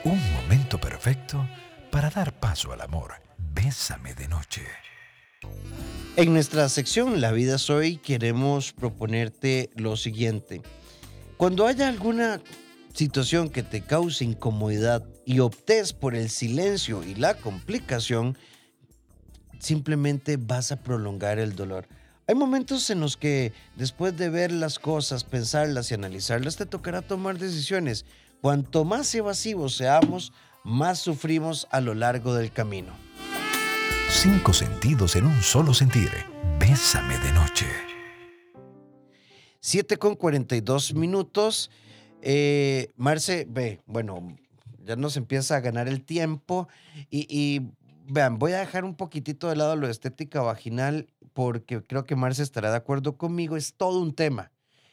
un 0.02 0.20
momento 0.32 0.80
perfecto 0.80 1.48
para 1.92 2.10
dar 2.10 2.40
paso 2.40 2.72
al 2.72 2.80
amor. 2.80 3.14
Bésame 3.38 4.12
de 4.14 4.26
noche. 4.26 4.66
En 6.16 6.32
nuestra 6.32 6.68
sección 6.68 7.20
La 7.20 7.30
vida 7.30 7.56
es 7.56 7.70
hoy 7.70 7.98
queremos 7.98 8.72
proponerte 8.72 9.70
lo 9.76 9.96
siguiente. 9.96 10.62
Cuando 11.36 11.68
haya 11.68 11.86
alguna 11.86 12.40
situación 12.96 13.50
que 13.50 13.62
te 13.62 13.82
cause 13.82 14.24
incomodidad 14.24 15.04
y 15.26 15.40
optes 15.40 15.92
por 15.92 16.14
el 16.14 16.30
silencio 16.30 17.04
y 17.04 17.14
la 17.14 17.34
complicación, 17.34 18.38
simplemente 19.58 20.38
vas 20.38 20.72
a 20.72 20.76
prolongar 20.76 21.38
el 21.38 21.54
dolor. 21.54 21.86
Hay 22.26 22.34
momentos 22.34 22.88
en 22.88 23.00
los 23.00 23.18
que 23.18 23.52
después 23.76 24.16
de 24.16 24.30
ver 24.30 24.50
las 24.50 24.78
cosas, 24.78 25.24
pensarlas 25.24 25.90
y 25.90 25.94
analizarlas, 25.94 26.56
te 26.56 26.64
tocará 26.64 27.02
tomar 27.02 27.38
decisiones. 27.38 28.06
Cuanto 28.40 28.84
más 28.84 29.14
evasivos 29.14 29.76
seamos, 29.76 30.32
más 30.64 30.98
sufrimos 30.98 31.68
a 31.70 31.82
lo 31.82 31.94
largo 31.94 32.34
del 32.34 32.50
camino. 32.50 32.94
Cinco 34.08 34.54
sentidos 34.54 35.16
en 35.16 35.26
un 35.26 35.42
solo 35.42 35.74
sentir. 35.74 36.10
Bésame 36.58 37.18
de 37.18 37.32
noche. 37.32 37.66
7 39.60 39.98
con 39.98 40.14
42 40.14 40.94
minutos. 40.94 41.70
Eh, 42.22 42.92
Marce, 42.96 43.46
ve, 43.48 43.80
bueno, 43.86 44.36
ya 44.84 44.96
nos 44.96 45.16
empieza 45.16 45.56
a 45.56 45.60
ganar 45.60 45.88
el 45.88 46.04
tiempo 46.04 46.68
y, 47.10 47.62
vean, 48.08 48.38
voy 48.38 48.52
a 48.52 48.58
dejar 48.58 48.84
un 48.84 48.94
poquitito 48.94 49.48
de 49.48 49.56
lado 49.56 49.76
lo 49.76 49.86
de 49.86 49.92
estética 49.92 50.40
vaginal 50.40 51.08
porque 51.32 51.82
creo 51.82 52.04
que 52.04 52.16
Marce 52.16 52.42
estará 52.42 52.70
de 52.70 52.76
acuerdo 52.76 53.18
conmigo, 53.18 53.56
es 53.56 53.74
todo 53.74 54.00
un 54.00 54.14
tema. 54.14 54.52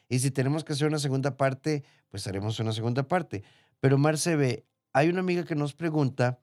Y 0.10 0.20
si 0.20 0.32
tenemos 0.32 0.64
que 0.64 0.74
hacer 0.74 0.88
una 0.88 1.00
segunda 1.00 1.38
parte, 1.38 1.84
pues 2.10 2.28
haremos 2.28 2.60
una 2.60 2.74
segunda 2.74 3.04
parte. 3.04 3.44
Pero 3.80 3.98
Marce, 3.98 4.36
ve, 4.36 4.66
hay 4.92 5.10
una 5.10 5.22
amiga 5.22 5.46
que 5.46 5.56
nos 5.56 5.74
pregunta, 5.74 6.40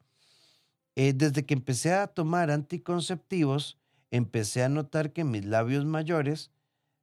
eh, 0.97 1.13
desde 1.15 1.45
que 1.45 1.55
empecé 1.55 1.93
a 1.93 2.07
tomar 2.07 2.51
anticonceptivos, 2.51 3.79
empecé 4.11 4.65
a 4.65 4.69
notar 4.69 5.13
que 5.13 5.25
mis 5.25 5.45
labios 5.45 5.85
mayores 5.85 6.51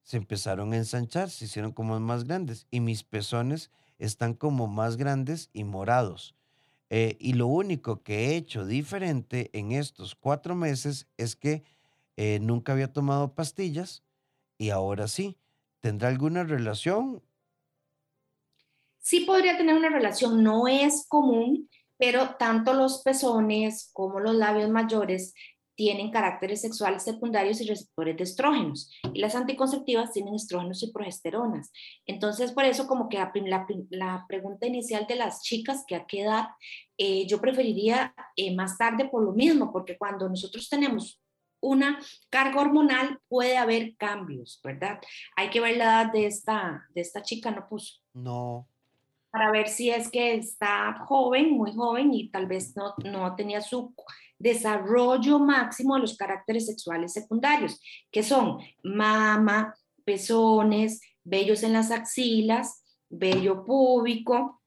se 0.08 0.16
empezaron 0.16 0.72
a 0.72 0.78
ensanchar, 0.78 1.30
se 1.30 1.44
hicieron 1.44 1.74
como 1.74 2.00
más 2.00 2.24
grandes 2.24 2.66
y 2.72 2.80
mis 2.80 3.04
pezones 3.04 3.72
están 4.00 4.36
como 4.36 4.66
más 4.66 4.96
grandes 4.96 5.50
y 5.52 5.66
morados. 5.66 6.34
Eh, 6.90 7.18
y 7.20 7.34
lo 7.34 7.48
único 7.48 8.04
que 8.04 8.28
he 8.28 8.38
hecho 8.38 8.66
diferente 8.66 9.50
en 9.52 9.74
estos 9.74 10.16
cuatro 10.16 10.56
meses 10.56 11.10
es 11.18 11.36
que 11.36 11.66
eh, 12.16 12.40
nunca 12.42 12.72
había 12.72 12.94
tomado 12.94 13.36
pastillas 13.36 14.02
y 14.58 14.70
ahora 14.70 15.10
sí. 15.10 15.36
¿Tendrá 15.82 16.08
alguna 16.08 16.46
relación? 16.46 17.22
Sí 19.00 19.26
podría 19.26 19.58
tener 19.58 19.76
una 19.76 19.90
relación, 19.90 20.42
no 20.42 20.70
es 20.70 21.06
común, 21.10 21.70
pero 21.98 22.36
tanto 22.40 22.74
los 22.74 23.02
pezones 23.02 23.90
como 23.92 24.22
los 24.22 24.36
labios 24.36 24.70
mayores 24.70 25.34
tienen 25.78 26.10
caracteres 26.10 26.62
sexuales 26.62 27.04
secundarios 27.04 27.62
y 27.62 27.68
receptores 27.68 28.18
de 28.18 28.24
estrógenos. 28.24 28.92
Y 29.14 29.20
las 29.20 29.36
anticonceptivas 29.36 30.12
tienen 30.12 30.34
estrógenos 30.34 30.82
y 30.82 30.92
progesteronas. 30.92 31.72
Entonces, 32.08 32.52
por 32.52 32.66
eso 32.66 32.88
como 32.88 33.08
que 33.08 33.20
la, 33.92 34.26
pregunta 34.28 34.66
inicial 34.66 35.06
de 35.08 35.16
las 35.16 35.44
chicas, 35.44 35.86
que 35.88 35.96
a 35.96 36.08
qué 36.08 36.24
edad, 36.24 36.48
eh, 36.98 37.28
yo 37.28 37.40
preferiría 37.40 38.16
eh, 38.36 38.56
más 38.56 38.78
tarde 38.78 39.06
por 39.06 39.24
lo 39.24 39.34
mismo, 39.34 39.72
porque 39.72 39.98
cuando 40.00 40.28
nosotros 40.28 40.68
tenemos 40.68 41.22
una 41.62 42.00
carga 42.30 42.62
hormonal 42.62 43.20
puede 43.28 43.58
haber 43.58 43.96
cambios, 43.98 44.60
¿verdad? 44.64 45.00
Hay 45.36 45.52
que 45.52 45.60
ver 45.60 45.78
la 45.78 45.84
edad 45.84 46.12
de 46.12 46.26
esta, 46.26 46.88
de 46.96 47.02
esta 47.02 47.22
chica, 47.22 47.52
¿no 47.52 47.68
puso? 47.70 48.00
No. 48.14 48.68
Para 49.30 49.52
ver 49.52 49.68
si 49.68 49.92
es 49.92 50.10
que 50.10 50.34
está 50.36 51.06
joven, 51.06 51.52
muy 51.52 51.72
joven 51.74 52.14
y 52.14 52.30
tal 52.30 52.48
vez 52.48 52.76
no, 52.76 52.96
no 53.04 53.36
tenía 53.36 53.62
su 53.62 53.94
desarrollo 54.40 55.40
máximo 55.40 55.96
de 55.96 56.02
los 56.02 56.18
caracteres 56.18 56.66
sexuales 56.66 57.14
secundarios, 57.14 57.80
que 58.12 58.24
son 58.24 58.60
mama, 58.84 59.76
pezones, 60.06 61.02
vellos 61.24 61.64
en 61.64 61.74
las 61.74 61.92
axilas, 61.92 62.84
vello 63.10 63.64
púbico 63.64 64.62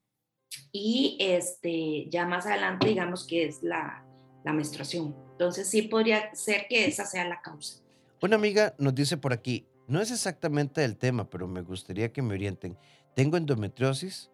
y 0.71 1.17
este, 1.19 2.09
ya 2.09 2.25
más 2.25 2.45
adelante 2.45 2.87
digamos 2.87 3.25
que 3.25 3.45
es 3.45 3.63
la, 3.63 4.05
la 4.43 4.53
menstruación. 4.53 5.15
Entonces 5.31 5.67
sí 5.67 5.83
podría 5.83 6.33
ser 6.35 6.67
que 6.69 6.85
esa 6.85 7.05
sea 7.05 7.27
la 7.27 7.41
causa. 7.41 7.81
Una 8.21 8.35
amiga 8.35 8.75
nos 8.77 8.93
dice 8.93 9.17
por 9.17 9.33
aquí, 9.33 9.65
no 9.87 9.99
es 10.01 10.11
exactamente 10.11 10.83
el 10.83 10.97
tema, 10.97 11.29
pero 11.29 11.47
me 11.47 11.61
gustaría 11.61 12.13
que 12.13 12.21
me 12.21 12.35
orienten. 12.35 12.77
Tengo 13.15 13.37
endometriosis, 13.37 14.30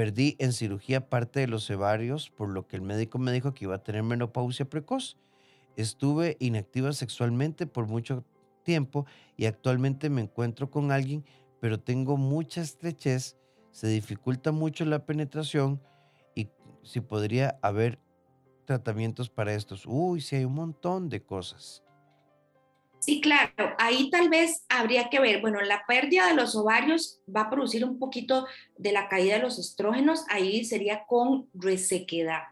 Perdí 0.00 0.34
en 0.38 0.54
cirugía 0.54 1.10
parte 1.10 1.40
de 1.40 1.46
los 1.46 1.68
ovarios, 1.68 2.30
por 2.30 2.48
lo 2.48 2.66
que 2.66 2.76
el 2.76 2.80
médico 2.80 3.18
me 3.18 3.32
dijo 3.32 3.52
que 3.52 3.66
iba 3.66 3.74
a 3.74 3.82
tener 3.82 4.02
menopausia 4.02 4.64
precoz. 4.64 5.18
Estuve 5.76 6.38
inactiva 6.40 6.94
sexualmente 6.94 7.66
por 7.66 7.86
mucho 7.86 8.24
tiempo 8.62 9.04
y 9.36 9.44
actualmente 9.44 10.08
me 10.08 10.22
encuentro 10.22 10.70
con 10.70 10.90
alguien, 10.90 11.22
pero 11.60 11.78
tengo 11.78 12.16
mucha 12.16 12.62
estrechez, 12.62 13.36
se 13.72 13.88
dificulta 13.88 14.52
mucho 14.52 14.86
la 14.86 15.04
penetración 15.04 15.82
y 16.34 16.48
si 16.82 17.02
podría 17.02 17.58
haber 17.60 17.98
tratamientos 18.64 19.28
para 19.28 19.52
estos. 19.52 19.84
Uy, 19.84 20.22
sí 20.22 20.34
hay 20.34 20.46
un 20.46 20.54
montón 20.54 21.10
de 21.10 21.22
cosas. 21.22 21.82
Sí, 23.00 23.20
claro, 23.20 23.74
ahí 23.78 24.10
tal 24.10 24.28
vez 24.28 24.64
habría 24.68 25.08
que 25.08 25.20
ver, 25.20 25.40
bueno, 25.40 25.60
la 25.62 25.84
pérdida 25.88 26.28
de 26.28 26.34
los 26.34 26.54
ovarios 26.54 27.18
va 27.34 27.42
a 27.42 27.50
producir 27.50 27.84
un 27.84 27.98
poquito 27.98 28.46
de 28.76 28.92
la 28.92 29.08
caída 29.08 29.36
de 29.36 29.42
los 29.42 29.58
estrógenos, 29.58 30.24
ahí 30.28 30.64
sería 30.64 31.04
con 31.06 31.48
resequedad 31.54 32.42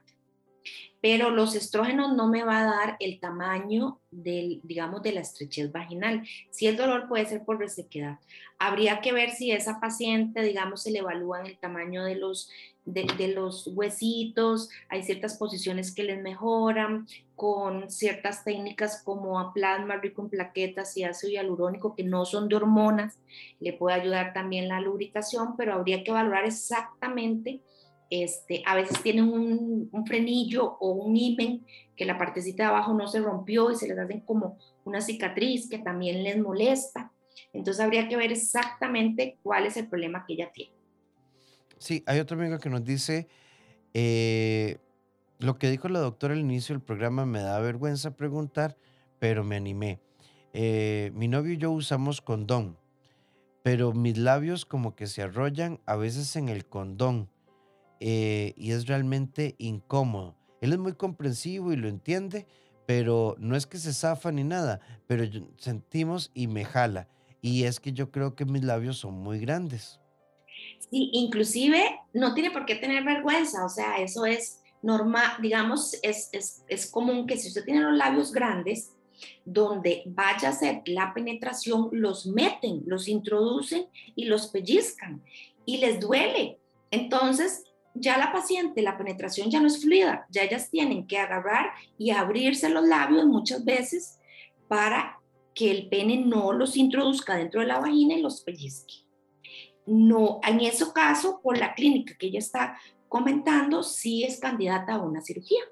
pero 1.01 1.31
los 1.31 1.55
estrógenos 1.55 2.15
no 2.15 2.29
me 2.29 2.43
va 2.43 2.61
a 2.61 2.65
dar 2.65 2.97
el 3.01 3.21
tamaño 3.21 4.01
del, 4.11 4.61
digamos, 4.65 5.03
de 5.03 5.13
la 5.13 5.21
estrechez 5.21 5.71
vaginal. 5.71 6.27
Si 6.51 6.67
el 6.67 6.77
dolor 6.77 7.09
puede 7.09 7.27
ser 7.27 7.45
por 7.45 7.59
resequedad, 7.59 8.19
habría 8.59 9.01
que 9.01 9.13
ver 9.13 9.31
si 9.31 9.53
esa 9.53 9.81
paciente, 9.81 10.43
digamos, 10.43 10.83
se 10.83 10.91
le 10.91 10.99
evalúan 10.99 11.47
el 11.47 11.59
tamaño 11.59 12.05
de 12.05 12.17
los, 12.17 12.51
de, 12.93 13.29
los 13.29 13.67
huesitos, 13.69 14.71
hay 14.89 15.03
ciertas 15.03 15.37
posiciones 15.37 15.95
que 15.95 16.05
les 16.05 16.21
mejoran 16.23 17.07
con 17.37 17.91
ciertas 17.91 18.45
técnicas 18.45 19.03
como 19.05 19.39
a 19.39 19.53
plasma 19.53 19.97
rico 19.97 20.23
en 20.23 20.31
plaquetas 20.31 20.97
y 20.97 21.05
ácido 21.05 21.33
hialurónico 21.33 21.95
que 21.95 22.05
no 22.05 22.25
son 22.25 22.49
de 22.49 22.57
hormonas, 22.57 23.19
le 23.61 23.73
puede 23.73 24.01
ayudar 24.01 24.33
también 24.33 24.69
la 24.69 24.81
lubricación, 24.81 25.57
pero 25.57 25.75
habría 25.75 26.03
que 26.03 26.13
valorar 26.13 26.45
exactamente 26.45 27.61
este, 28.11 28.63
a 28.65 28.75
veces 28.75 29.03
tienen 29.03 29.29
un, 29.29 30.07
frenillo 30.07 30.79
o 30.81 30.93
un 30.93 31.17
imen 31.17 31.67
que 31.95 32.07
la 32.07 32.17
partecita 32.17 32.63
de 32.63 32.69
abajo 32.71 32.95
no 32.95 33.07
se 33.07 33.21
rompió 33.21 33.71
y 33.71 33.77
se 33.77 33.89
les 33.89 33.99
hacen 33.99 34.21
como 34.21 34.59
una 34.85 35.01
cicatriz 35.01 35.69
que 35.69 35.79
también 35.79 36.23
les 36.23 36.39
molesta. 36.39 37.13
Entonces 37.53 37.85
habría 37.85 38.09
que 38.09 38.17
ver 38.17 38.33
exactamente 38.33 39.39
cuál 39.43 39.67
es 39.67 39.77
el 39.77 39.89
problema 39.89 40.25
que 40.27 40.35
ella 40.35 40.51
tiene. 40.53 40.78
Sí, 41.79 42.03
hay 42.07 42.19
otro 42.19 42.39
amigo 42.39 42.59
que 42.59 42.71
nos 42.71 42.85
dice, 42.85 43.29
eh, 43.95 44.79
lo 45.39 45.59
que 45.59 45.71
dijo 45.71 45.89
la 45.89 46.01
doctora 46.01 46.35
al 46.35 46.41
inicio 46.41 46.75
del 46.75 46.83
programa 46.83 47.25
me 47.25 47.41
da 47.41 47.61
vergüenza 47.61 48.17
preguntar, 48.17 48.77
pero 49.19 49.45
me 49.45 49.57
animé. 49.57 50.01
Eh, 50.53 51.13
mi 51.15 51.29
novio 51.29 51.53
y 51.53 51.57
yo 51.57 51.71
usamos 51.71 52.21
condón, 52.21 52.77
pero 53.63 53.93
mis 53.93 54.19
labios 54.19 54.67
como 54.67 54.97
que 54.97 55.07
se 55.07 55.23
arrollan 55.23 55.81
a 55.87 55.95
veces 55.95 56.35
en 56.37 56.49
el 56.49 56.67
condón 56.67 57.29
eh, 58.01 58.55
y 58.57 58.73
es 58.73 58.87
realmente 58.87 59.55
incómodo. 59.59 60.37
Él 60.61 60.73
es 60.73 60.79
muy 60.79 60.95
comprensivo 60.95 61.73
y 61.73 61.77
lo 61.77 61.89
entiende, 61.89 62.47
pero 62.87 63.37
no 63.39 63.55
es 63.55 63.67
que 63.67 63.79
se 63.79 63.93
zafa 63.93 64.33
ni 64.33 64.43
nada, 64.43 64.81
pero 65.07 65.25
sentimos 65.59 66.33
y 66.35 66.49
me 66.49 66.65
jala. 66.65 67.09
Y 67.41 67.65
es 67.65 67.79
que 67.79 67.93
yo 67.93 68.11
creo 68.11 68.35
que 68.35 68.45
mis 68.45 68.65
labios 68.65 68.99
son 68.99 69.15
muy 69.15 69.39
grandes. 69.39 69.98
Inclusive 70.91 72.01
no 72.15 72.35
tiene 72.35 72.51
por 72.51 72.65
qué 72.65 72.77
tener 72.77 73.05
vergüenza, 73.05 73.65
o 73.65 73.69
sea, 73.69 73.99
eso 73.99 74.25
es 74.25 74.61
normal, 74.83 75.33
digamos, 75.41 75.95
es, 76.03 76.31
es, 76.33 76.65
es 76.69 76.91
común 76.91 77.27
que 77.27 77.37
si 77.37 77.49
usted 77.49 77.65
tiene 77.65 77.81
los 77.81 77.97
labios 77.97 78.33
grandes, 78.33 78.93
donde 79.45 80.05
vaya 80.07 80.49
a 80.49 80.53
hacer 80.53 80.83
la 80.87 81.13
penetración, 81.13 81.89
los 81.93 82.27
meten, 82.27 82.83
los 82.87 83.09
introducen 83.09 83.87
y 84.15 84.27
los 84.27 84.49
pellizcan 84.49 85.23
y 85.65 85.79
les 85.79 86.01
duele. 86.01 86.59
Entonces, 86.91 87.65
ya 87.95 88.17
la 88.17 88.33
paciente, 88.33 88.83
la 88.83 88.97
penetración 88.97 89.51
ya 89.51 89.61
no 89.61 89.67
es 89.67 89.83
fluida, 89.83 90.27
ya 90.31 90.43
ellas 90.45 90.71
tienen 90.71 91.07
que 91.07 91.19
agarrar 91.19 91.73
y 91.99 92.11
abrirse 92.11 92.69
los 92.69 92.87
labios 92.87 93.27
muchas 93.27 93.65
veces 93.65 94.19
para 94.69 95.19
que 95.55 95.71
el 95.71 95.89
pene 95.89 96.19
no 96.19 96.53
los 96.53 96.77
introduzca 96.77 97.37
dentro 97.37 97.61
de 97.61 97.67
la 97.67 97.81
vagina 97.81 98.15
y 98.15 98.23
los 98.23 98.43
pellizque. 98.43 99.08
No, 99.89 100.41
en 100.47 100.61
ese 100.61 100.85
caso, 100.93 101.41
por 101.43 101.57
la 101.57 101.75
clínica 101.75 102.15
que 102.19 102.27
ella 102.27 102.39
está 102.39 102.79
comentando, 103.09 103.83
sí 103.83 104.23
es 104.23 104.39
candidata 104.39 104.95
a 104.95 105.03
una 105.03 105.23
cirugía. 105.23 105.63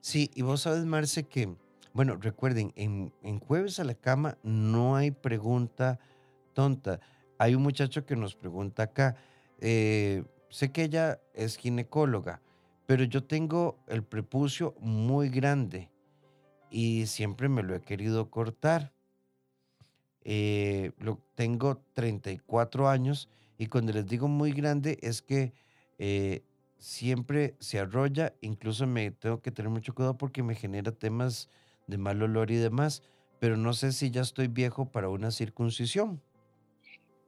Sí, 0.00 0.30
y 0.34 0.42
vos 0.42 0.62
sabes, 0.62 0.84
Marce, 0.84 1.24
que, 1.24 1.54
bueno, 1.92 2.16
recuerden, 2.16 2.72
en, 2.76 3.12
en 3.22 3.40
Jueves 3.40 3.80
a 3.80 3.84
la 3.84 3.94
Cama 3.94 4.38
no 4.42 4.94
hay 4.94 5.10
pregunta 5.10 5.98
tonta. 6.52 7.00
Hay 7.38 7.54
un 7.54 7.62
muchacho 7.62 8.06
que 8.06 8.14
nos 8.14 8.36
pregunta 8.36 8.84
acá, 8.84 9.16
eh, 9.58 10.24
sé 10.48 10.70
que 10.70 10.84
ella 10.84 11.20
es 11.34 11.56
ginecóloga, 11.56 12.42
pero 12.86 13.04
yo 13.04 13.24
tengo 13.24 13.78
el 13.88 14.04
prepucio 14.04 14.74
muy 14.80 15.28
grande 15.28 15.90
y 16.70 17.06
siempre 17.06 17.48
me 17.48 17.62
lo 17.62 17.74
he 17.74 17.80
querido 17.80 18.30
cortar. 18.30 18.92
Eh, 20.24 20.92
lo, 20.98 21.18
tengo 21.34 21.82
34 21.94 22.88
años 22.88 23.28
y 23.58 23.66
cuando 23.66 23.92
les 23.92 24.06
digo 24.06 24.28
muy 24.28 24.52
grande 24.52 24.98
es 25.02 25.20
que 25.20 25.52
eh, 25.98 26.42
siempre 26.78 27.54
se 27.58 27.78
arrolla, 27.78 28.34
incluso 28.40 28.86
me 28.86 29.10
tengo 29.10 29.40
que 29.40 29.50
tener 29.50 29.70
mucho 29.70 29.94
cuidado 29.94 30.16
porque 30.16 30.42
me 30.42 30.54
genera 30.54 30.92
temas 30.92 31.48
de 31.86 31.98
mal 31.98 32.22
olor 32.22 32.50
y 32.50 32.56
demás, 32.56 33.02
pero 33.40 33.56
no 33.56 33.72
sé 33.72 33.92
si 33.92 34.10
ya 34.10 34.20
estoy 34.20 34.46
viejo 34.46 34.86
para 34.86 35.08
una 35.08 35.30
circuncisión. 35.30 36.20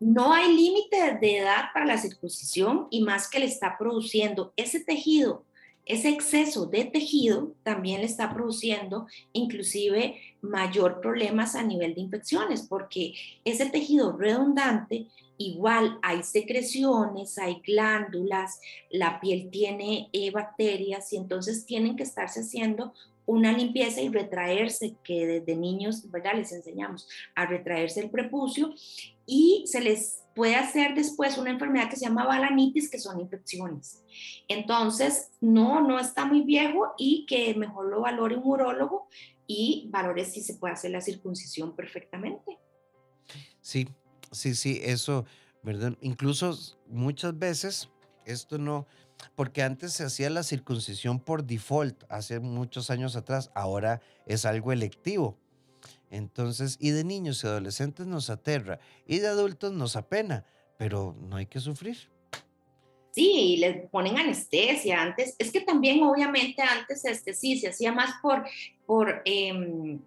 No 0.01 0.33
hay 0.33 0.55
límite 0.55 1.19
de 1.21 1.39
edad 1.39 1.67
para 1.73 1.87
la 1.87 1.99
circuncisión 1.99 2.89
y 2.91 3.03
más 3.03 3.29
que 3.29 3.39
le 3.39 3.47
está 3.47 3.79
produciendo 3.79 4.53
ese 4.57 4.81
tejido 4.81 5.45
ese 5.87 6.09
exceso 6.09 6.67
de 6.67 6.85
tejido 6.85 7.53
también 7.63 8.01
le 8.01 8.07
está 8.07 8.33
produciendo 8.33 9.07
inclusive 9.33 10.21
mayor 10.41 11.01
problemas 11.01 11.55
a 11.55 11.63
nivel 11.63 11.95
de 11.95 12.03
infecciones, 12.03 12.63
porque 12.63 13.15
ese 13.45 13.67
tejido 13.67 14.17
redundante, 14.17 15.09
igual 15.37 15.99
hay 16.03 16.23
secreciones, 16.23 17.39
hay 17.39 17.61
glándulas, 17.67 18.61
la 18.91 19.21
piel 19.21 19.51
tiene 19.51 20.09
eh, 20.13 20.31
bacterias 20.31 21.13
y 21.13 21.17
entonces 21.17 21.67
tienen 21.67 21.97
que 21.97 22.05
estarse 22.05 22.41
haciendo 22.41 22.95
una 23.27 23.53
limpieza 23.53 24.01
y 24.01 24.09
retraerse, 24.09 24.97
que 25.03 25.27
desde 25.27 25.57
niños, 25.57 26.11
¿verdad? 26.11 26.35
Les 26.35 26.53
enseñamos 26.53 27.09
a 27.35 27.47
retraerse 27.47 28.01
el 28.01 28.11
prepucio 28.11 28.75
y 29.27 29.65
se 29.67 29.81
les 29.81 30.25
puede 30.35 30.57
hacer 30.57 30.95
después 30.95 31.39
una 31.39 31.51
enfermedad 31.51 31.89
que 31.89 31.97
se 31.97 32.07
llama 32.07 32.27
balanitis, 32.27 32.91
que 32.91 32.99
son 32.99 33.21
infecciones. 33.21 34.03
Entonces, 34.49 35.31
no, 35.41 35.81
no 35.81 35.99
está 35.99 36.27
muy 36.27 36.43
viejo 36.43 36.93
y 36.99 37.25
que 37.27 37.55
mejor 37.55 37.89
lo 37.89 38.01
valore 38.01 38.37
un 38.37 38.45
urólogo 38.45 39.09
y 39.47 39.89
valore 39.91 40.25
si 40.25 40.43
se 40.43 40.55
puede 40.55 40.75
hacer 40.75 40.91
la 40.91 41.01
circuncisión 41.01 41.75
perfectamente. 41.77 42.59
Sí, 43.61 43.89
sí, 44.33 44.55
sí, 44.55 44.81
eso, 44.83 45.25
¿verdad? 45.63 45.97
Incluso 46.01 46.57
muchas 46.89 47.39
veces 47.39 47.91
esto 48.27 48.59
no, 48.59 48.87
porque 49.35 49.63
antes 49.63 49.93
se 49.93 50.05
hacía 50.05 50.31
la 50.31 50.43
circuncisión 50.43 51.21
por 51.21 51.45
default, 51.45 52.05
hace 52.09 52.41
muchos 52.41 52.91
años 52.91 53.17
atrás, 53.17 53.51
ahora 53.55 54.01
es 54.27 54.45
algo 54.45 54.73
electivo. 54.73 55.39
Entonces, 56.11 56.77
y 56.81 56.91
de 56.91 57.05
niños 57.05 57.43
y 57.43 57.47
adolescentes 57.47 58.07
nos 58.07 58.31
aterra, 58.31 58.79
y 59.07 59.19
de 59.19 59.29
adultos 59.29 59.73
nos 59.73 59.97
apena, 59.97 60.45
pero 60.79 61.17
no 61.21 61.37
hay 61.37 61.47
que 61.47 61.61
sufrir. 61.61 61.97
Sí, 63.11 63.59
les 63.59 63.89
ponen 63.91 64.19
anestesia 64.19 65.01
antes. 65.01 65.37
Es 65.39 65.53
que 65.53 65.61
también, 65.61 66.03
obviamente, 66.03 66.63
antes 66.63 67.05
este, 67.05 67.33
sí 67.33 67.59
se 67.59 67.69
hacía 67.69 67.93
más 67.93 68.11
por, 68.21 68.45
por 68.87 69.23
em, 69.25 70.01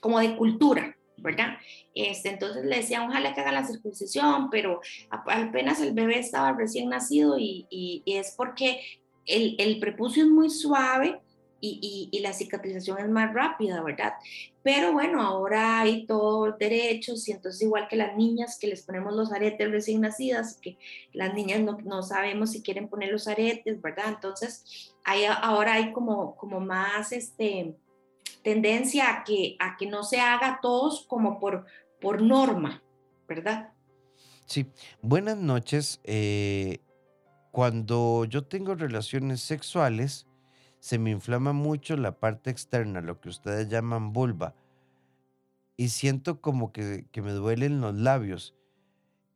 como 0.00 0.20
de 0.20 0.36
cultura, 0.36 0.96
¿verdad? 1.20 1.58
Este, 1.94 2.30
entonces 2.30 2.64
le 2.64 2.76
decían, 2.76 3.08
ojalá 3.08 3.34
que 3.34 3.40
haga 3.40 3.52
la 3.52 3.66
circuncisión, 3.66 4.50
pero 4.50 4.80
apenas 5.10 5.80
el 5.80 5.92
bebé 5.92 6.18
estaba 6.18 6.52
recién 6.52 6.88
nacido 6.88 7.36
y, 7.38 8.02
es 8.06 8.34
porque 8.36 8.80
el, 9.26 9.78
prepucio 9.80 10.24
es 10.24 10.30
muy 10.30 10.50
suave 10.50 11.20
y, 11.60 12.18
la 12.22 12.32
cicatrización 12.32 12.98
es 12.98 13.08
más 13.08 13.32
rápida, 13.34 13.82
¿verdad? 13.82 14.14
Pero 14.62 14.92
bueno, 14.92 15.22
ahora 15.22 15.80
hay 15.80 16.06
todos 16.06 16.58
derechos 16.58 17.26
y 17.28 17.32
entonces 17.32 17.62
igual 17.62 17.88
que 17.88 17.96
las 17.96 18.16
niñas 18.16 18.58
que 18.58 18.66
les 18.66 18.82
ponemos 18.82 19.14
los 19.14 19.32
aretes 19.32 19.70
recién 19.70 20.02
nacidas, 20.02 20.58
que 20.60 20.76
las 21.12 21.34
niñas 21.34 21.60
no, 21.60 21.78
no 21.84 22.02
sabemos 22.02 22.52
si 22.52 22.62
quieren 22.62 22.88
poner 22.88 23.10
los 23.10 23.26
aretes, 23.26 23.80
¿verdad? 23.80 24.06
Entonces 24.08 24.94
hay, 25.04 25.24
ahora 25.24 25.74
hay 25.74 25.92
como, 25.92 26.36
como 26.36 26.60
más 26.60 27.12
este, 27.12 27.74
tendencia 28.42 29.10
a 29.10 29.24
que, 29.24 29.56
a 29.58 29.76
que 29.76 29.86
no 29.86 30.02
se 30.02 30.20
haga 30.20 30.60
todos 30.62 31.06
como 31.06 31.38
por, 31.38 31.66
por 32.00 32.22
norma, 32.22 32.82
¿verdad? 33.28 33.72
Sí, 34.46 34.66
buenas 35.02 35.36
noches. 35.36 36.00
Eh, 36.04 36.78
cuando 37.52 38.24
yo 38.24 38.44
tengo 38.44 38.74
relaciones 38.74 39.40
sexuales, 39.40 40.26
se 40.80 40.98
me 40.98 41.10
inflama 41.10 41.52
mucho 41.52 41.96
la 41.96 42.18
parte 42.18 42.50
externa, 42.50 43.00
lo 43.00 43.20
que 43.20 43.28
ustedes 43.28 43.68
llaman 43.68 44.12
vulva, 44.12 44.54
y 45.76 45.88
siento 45.90 46.40
como 46.40 46.72
que, 46.72 47.06
me 47.22 47.32
duelen 47.32 47.80
los 47.80 47.94
labios. 47.94 48.54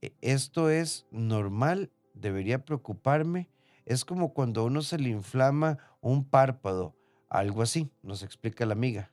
E, 0.02 0.14
¿Esto 0.20 0.70
es 0.70 1.06
normal? 1.10 1.90
¿Debería 2.12 2.64
preocuparme? 2.64 3.48
Es 3.84 4.04
como 4.04 4.32
cuando 4.32 4.62
a 4.62 4.64
uno 4.64 4.82
se 4.82 4.98
le 4.98 5.10
inflama 5.10 5.78
un 6.00 6.24
párpado, 6.24 6.94
algo 7.38 7.62
así, 7.62 7.90
nos 8.02 8.22
explica 8.22 8.66
la 8.66 8.72
amiga. 8.72 9.10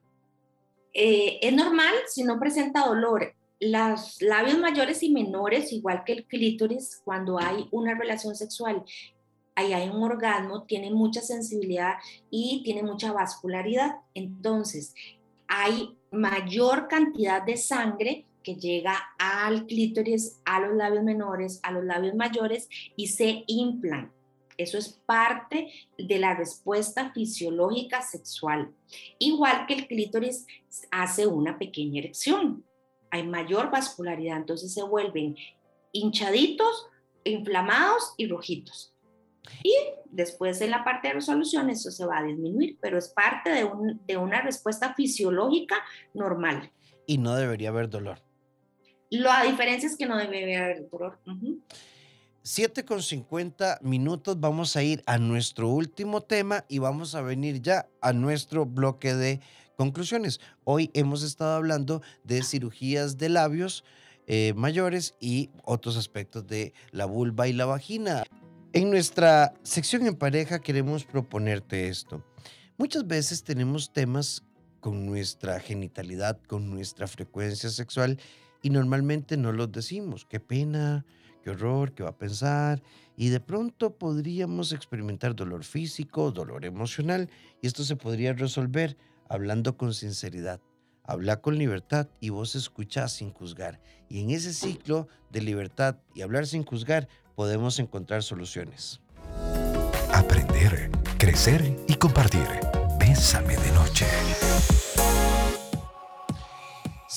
Eh, 0.94 1.40
es 1.42 1.54
normal 1.54 1.94
si 2.08 2.24
no 2.24 2.40
presenta 2.40 2.86
dolor. 2.86 3.34
Los 3.60 4.22
labios 4.22 4.58
mayores 4.58 5.04
y 5.04 5.12
menores, 5.12 5.72
igual 5.72 6.04
que 6.04 6.14
el 6.14 6.26
clítoris, 6.26 7.02
cuando 7.04 7.40
hay 7.40 7.68
una 7.72 7.94
relación 7.94 8.36
sexual 8.36 8.84
ahí 9.56 9.74
hay 9.74 9.90
un 9.90 10.02
orgasmo, 10.02 10.64
tiene 10.64 10.92
mucha 10.92 11.22
sensibilidad 11.22 11.96
y 12.30 12.62
tiene 12.64 12.84
mucha 12.84 13.12
vascularidad. 13.12 13.98
Entonces, 14.14 14.96
hay 15.48 15.98
mayor 16.12 16.88
cantidad 16.88 17.44
de 17.44 17.58
sangre 17.58 18.26
que 18.44 18.56
llega 18.56 18.98
al 19.20 19.66
clítoris, 19.68 20.40
a 20.46 20.60
los 20.62 20.76
labios 20.76 21.04
menores, 21.04 21.60
a 21.64 21.72
los 21.72 21.84
labios 21.84 22.16
mayores 22.16 22.68
y 22.96 23.08
se 23.08 23.44
inflan. 23.48 24.12
Eso 24.62 24.78
es 24.78 24.89
parte 25.06 25.71
de 25.97 26.19
la 26.19 26.36
respuesta 26.36 27.12
fisiológica 27.13 28.02
sexual. 28.02 28.74
Igual 29.19 29.65
que 29.67 29.74
el 29.74 29.88
clítoris 29.88 30.45
hace 30.91 31.28
una 31.28 31.58
pequeña 31.58 32.00
erección. 32.00 32.63
Hay 33.10 33.28
mayor 33.28 33.71
vascularidad, 33.71 34.38
entonces 34.38 34.74
se 34.74 34.84
vuelven 34.84 35.36
hinchaditos, 35.91 36.88
inflamados 37.24 38.13
y 38.17 38.28
rojitos. 38.28 38.93
Y 39.63 39.74
después 40.06 40.62
en 40.62 40.71
la 40.71 40.84
parte 40.84 41.08
de 41.08 41.15
resolución 41.15 41.69
eso 41.69 41.91
se 41.91 42.06
va 42.06 42.19
a 42.19 42.24
disminuir, 42.24 42.78
pero 42.82 42.97
es 42.97 43.10
parte 43.10 43.50
de, 43.50 43.63
un, 43.63 44.00
de 44.06 44.17
una 44.17 44.41
respuesta 44.41 44.93
fisiológica 44.93 45.76
normal. 46.13 46.71
Y 47.06 47.17
no 47.17 47.36
debería 47.36 47.69
haber 47.69 47.89
dolor. 47.89 48.19
La 49.10 49.43
diferencia 49.43 49.88
es 49.88 49.97
que 49.97 50.06
no 50.06 50.17
debe 50.17 50.56
haber 50.56 50.89
dolor. 50.89 51.19
7 51.26 51.32
con 51.34 52.01
50 52.44 53.80
minutos 53.84 54.40
vamos 54.40 54.76
a 54.76 54.82
ir 54.82 55.04
a 55.06 55.20
nuestro 55.20 55.70
último 55.70 56.22
tema 56.22 56.66
y 56.68 56.80
vamos 56.80 57.14
a 57.14 57.22
venir 57.22 57.62
ya 57.62 57.88
a 58.02 58.14
nuestro 58.14 58.66
bloque 58.66 59.14
de 59.14 59.40
conclusiones. 59.78 60.40
Hoy 60.64 60.90
hemos 60.94 61.22
estado 61.22 61.56
hablando 61.56 62.02
de 62.24 62.42
cirugías 62.42 63.18
de 63.20 63.30
labios 63.30 63.84
eh, 64.26 64.54
mayores 64.56 65.16
y 65.20 65.52
otros 65.64 65.98
aspectos 65.98 66.48
de 66.48 66.74
la 66.92 67.06
vulva 67.06 67.48
y 67.48 67.54
la 67.54 67.66
vagina. 67.66 68.24
En 68.74 68.90
nuestra 68.90 69.54
sección 69.62 70.08
en 70.08 70.16
pareja 70.16 70.60
queremos 70.60 71.04
proponerte 71.06 71.90
esto. 71.90 72.24
Muchas 72.78 73.06
veces 73.06 73.44
tenemos 73.44 73.94
temas 73.94 74.44
con 74.80 75.06
nuestra 75.06 75.60
genitalidad, 75.60 76.42
con 76.48 76.72
nuestra 76.72 77.08
frecuencia 77.08 77.70
sexual 77.70 78.20
y 78.64 78.72
normalmente 78.72 79.38
no 79.38 79.52
los 79.52 79.72
decimos. 79.72 80.26
Qué 80.26 80.40
pena, 80.40 81.06
qué 81.44 81.52
horror, 81.52 81.94
qué 81.94 82.04
va 82.04 82.10
a 82.10 82.18
pensar. 82.18 82.82
Y 83.16 83.30
de 83.30 83.40
pronto 83.40 83.98
podríamos 83.98 84.72
experimentar 84.72 85.36
dolor 85.36 85.64
físico, 85.64 86.32
dolor 86.32 86.66
emocional 86.66 87.30
y 87.62 87.68
esto 87.68 87.84
se 87.84 87.96
podría 87.96 88.34
resolver 88.34 88.98
hablando 89.30 89.78
con 89.78 89.94
sinceridad. 89.94 90.60
Habla 91.04 91.42
con 91.42 91.58
libertad 91.58 92.08
y 92.20 92.30
vos 92.30 92.56
escuchás 92.56 93.14
sin 93.14 93.32
juzgar. 93.32 93.82
Y 94.08 94.22
en 94.22 94.30
ese 94.30 94.54
ciclo 94.54 95.08
de 95.32 95.42
libertad 95.42 95.98
y 96.14 96.22
hablar 96.22 96.46
sin 96.46 96.64
juzgar, 96.64 97.08
podemos 97.36 97.80
encontrar 97.80 98.24
soluciones. 98.24 99.02
Aprender, 100.14 100.92
crecer 101.18 101.76
y 101.88 101.96
compartir. 101.96 102.48
Bésame 103.00 103.58
de 103.58 103.72
noche. 103.72 104.06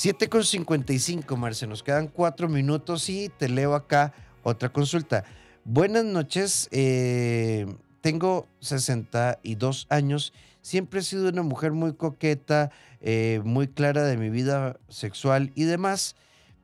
7 0.05 0.29
con 0.29 0.43
55, 0.43 1.35
Marce. 1.35 1.65
Nos 1.65 1.81
quedan 1.81 2.09
cuatro 2.09 2.47
minutos 2.47 3.09
y 3.09 3.29
te 3.29 3.49
leo 3.49 3.73
acá 3.73 4.13
otra 4.43 4.69
consulta. 4.69 5.23
Buenas 5.63 6.05
noches. 6.05 6.69
Eh, 6.69 7.65
tengo 8.01 8.47
62 8.59 9.87
años. 9.89 10.31
siempre 10.61 10.99
he 10.99 11.03
sido 11.03 11.27
una 11.29 11.41
mujer 11.41 11.71
muy 11.71 11.95
coqueta, 11.95 12.69
eh, 13.01 13.41
muy 13.43 13.67
clara 13.67 14.03
de 14.03 14.15
mi 14.15 14.29
vida 14.29 14.77
sexual 14.89 15.51
y 15.55 15.63
demás, 15.63 16.15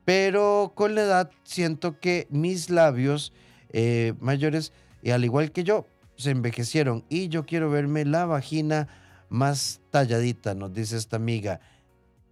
pero 0.04 0.70
con 0.76 0.94
la 0.94 1.02
edad 1.02 1.30
siento 1.42 1.98
que 1.98 2.28
mis 2.30 2.70
labios 2.70 3.32
eh, 3.72 4.14
mayores, 4.20 4.72
y 5.02 5.10
al 5.10 5.24
igual 5.24 5.50
que 5.50 5.64
yo, 5.64 5.88
se 6.14 6.30
envejecieron 6.30 7.04
y 7.08 7.26
yo 7.26 7.44
quiero 7.44 7.70
verme 7.70 8.04
la 8.04 8.24
vagina 8.24 8.86
más 9.30 9.80
talladita, 9.90 10.54
nos 10.54 10.72
dice 10.72 10.96
esta 10.96 11.16
amiga. 11.16 11.60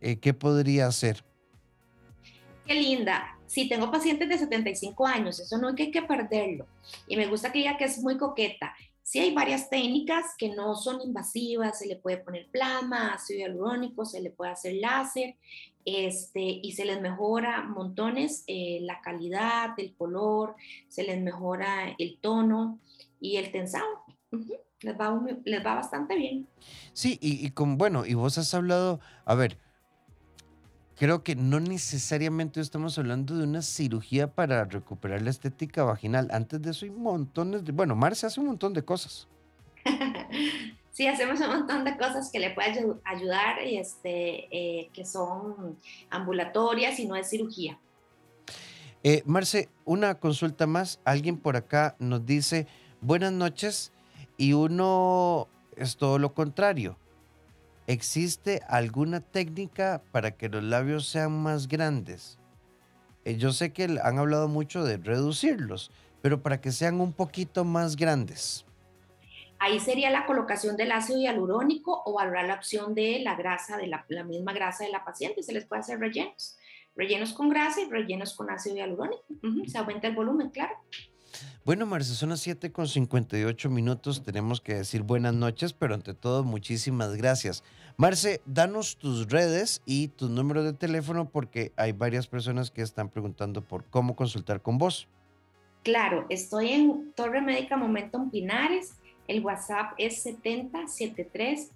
Eh, 0.01 0.19
¿Qué 0.19 0.35
podría 0.35 0.87
hacer? 0.87 1.25
Qué 2.67 2.75
linda. 2.75 3.39
Sí, 3.47 3.69
tengo 3.69 3.91
pacientes 3.91 4.29
de 4.29 4.39
75 4.39 5.07
años, 5.07 5.41
eso 5.41 5.59
no 5.59 5.75
hay 5.77 5.91
que 5.91 6.03
perderlo. 6.03 6.67
Y 7.09 7.17
me 7.17 7.27
gusta 7.27 7.51
que 7.51 7.59
ella 7.59 7.77
que 7.77 7.85
es 7.85 7.99
muy 7.99 8.17
coqueta. 8.17 8.73
Sí 9.03 9.19
hay 9.19 9.35
varias 9.35 9.69
técnicas 9.69 10.25
que 10.39 10.51
no 10.51 10.77
son 10.77 11.01
invasivas, 11.01 11.81
se 11.81 11.89
le 11.89 11.97
puede 11.97 12.19
poner 12.19 12.49
plasma, 12.51 13.15
ácido 13.15 13.41
hialurónico, 13.41 14.05
se 14.05 14.21
le 14.21 14.31
puede 14.31 14.53
hacer 14.53 14.75
láser, 14.75 15.35
este, 15.85 16.41
y 16.41 16.73
se 16.73 16.85
les 16.85 17.01
mejora 17.01 17.63
montones 17.65 18.45
eh, 18.47 18.79
la 18.83 19.01
calidad, 19.01 19.71
el 19.79 19.97
color, 19.97 20.55
se 20.89 21.03
les 21.03 21.21
mejora 21.21 21.97
el 21.99 22.19
tono 22.21 22.79
y 23.21 23.37
el 23.37 23.51
tensado. 23.51 24.05
les, 24.81 24.95
va, 24.97 25.21
les 25.45 25.67
va 25.67 25.75
bastante 25.75 26.15
bien. 26.15 26.47
Sí, 26.93 27.19
y, 27.21 27.45
y 27.45 27.51
con, 27.51 27.79
bueno, 27.79 28.07
y 28.07 28.15
vos 28.15 28.39
has 28.39 28.55
hablado, 28.55 29.01
a 29.25 29.35
ver, 29.35 29.59
creo 31.01 31.23
que 31.23 31.35
no 31.35 31.61
necesariamente 31.61 32.61
estamos 32.61 32.99
hablando 32.99 33.35
de 33.35 33.45
una 33.45 33.63
cirugía 33.63 34.35
para 34.35 34.67
recuperar 34.67 35.23
la 35.23 35.31
estética 35.31 35.83
vaginal. 35.83 36.29
Antes 36.31 36.61
de 36.61 36.73
eso 36.73 36.85
hay 36.85 36.91
montones 36.91 37.65
de... 37.65 37.73
Bueno, 37.73 37.97
Marce 37.97 38.27
hace 38.27 38.39
un 38.39 38.49
montón 38.49 38.75
de 38.75 38.85
cosas. 38.85 39.27
sí, 40.93 41.07
hacemos 41.07 41.41
un 41.41 41.47
montón 41.47 41.85
de 41.85 41.97
cosas 41.97 42.31
que 42.31 42.39
le 42.39 42.51
pueden 42.51 43.01
ayudar, 43.07 43.67
y 43.67 43.79
este, 43.79 44.49
eh, 44.55 44.91
que 44.93 45.07
son 45.07 45.79
ambulatorias 46.11 47.01
y 47.01 47.07
no 47.07 47.17
es 47.17 47.31
cirugía. 47.31 47.79
Eh, 49.03 49.23
Marce, 49.25 49.71
una 49.87 50.17
consulta 50.17 50.67
más. 50.67 51.01
Alguien 51.07 51.39
por 51.39 51.57
acá 51.57 51.97
nos 51.99 52.27
dice, 52.27 52.67
buenas 53.01 53.33
noches, 53.33 53.91
y 54.37 54.53
uno 54.53 55.49
es 55.77 55.97
todo 55.97 56.19
lo 56.19 56.35
contrario 56.35 57.00
¿Existe 57.91 58.61
alguna 58.69 59.19
técnica 59.19 60.01
para 60.13 60.31
que 60.31 60.49
los 60.49 60.63
labios 60.63 61.09
sean 61.09 61.43
más 61.43 61.67
grandes? 61.67 62.39
Eh, 63.25 63.37
yo 63.37 63.51
sé 63.51 63.73
que 63.73 63.83
han 64.01 64.17
hablado 64.17 64.47
mucho 64.47 64.85
de 64.85 64.97
reducirlos, 64.97 65.91
pero 66.23 66.41
para 66.41 66.61
que 66.61 66.71
sean 66.71 67.01
un 67.01 67.13
poquito 67.13 67.65
más 67.65 67.97
grandes. 67.97 68.65
Ahí 69.59 69.81
sería 69.81 70.09
la 70.11 70.25
colocación 70.25 70.77
del 70.77 70.93
ácido 70.93 71.19
hialurónico 71.19 72.01
o 72.07 72.21
habrá 72.21 72.45
la 72.45 72.55
opción 72.55 72.95
de 72.95 73.19
la 73.25 73.35
grasa, 73.35 73.77
de 73.77 73.89
la, 73.89 74.05
misma 74.23 74.53
grasa 74.53 74.85
de 74.85 74.93
la 74.93 75.05
paciente, 75.05 75.43
se 75.43 75.53
les 75.53 75.67
puede 75.67 75.81
hacer 75.81 75.99
rellenos. 75.99 76.57
Rellenos 76.95 77.33
con 77.33 77.49
grasa 77.49 77.81
y 77.81 77.91
rellenos 77.91 78.37
con 78.37 78.51
ácido 78.51 78.77
hialurónico. 78.77 79.25
se 79.67 79.79
aumenta 79.79 80.07
el 80.07 80.15
volumen, 80.15 80.51
claro. 80.51 80.77
Bueno, 81.65 81.87
Marce, 81.87 82.15
son 82.15 82.31
las 82.31 82.41
7 82.41 82.73
con 82.73 82.89
58 82.89 83.71
minutos. 83.71 84.23
Tenemos 84.23 84.61
que 84.61 84.75
decir 84.75 85.03
buenas 85.03 85.35
noches, 85.35 85.73
pero 85.73 85.95
ante 85.95 86.15
todo, 86.15 86.43
muchísimas 86.45 87.17
gracias. 87.17 87.63
Marce, 87.97 88.41
danos 88.47 88.97
tus 88.97 89.29
redes 89.29 89.83
y 89.85 90.09
tu 90.09 90.29
número 90.29 90.63
de 90.65 90.73
teléfono 90.73 91.29
porque 91.29 91.73
hay 91.77 91.93
varias 91.93 92.27
personas 92.27 92.71
que 92.71 92.83
están 92.83 93.09
preguntando 93.09 93.63
por 93.63 93.85
cómo 93.85 94.17
consultar 94.17 94.63
con 94.63 94.79
vos. 94.79 95.07
Claro, 95.83 96.27
estoy 96.29 96.71
en 96.71 97.13
Torre 97.13 97.41
Médica 97.41 97.77
Momentum 97.77 98.31
Pinares. 98.31 98.95
El 99.29 99.45
WhatsApp 99.45 99.93
es 99.99 100.23
7073 100.23 101.71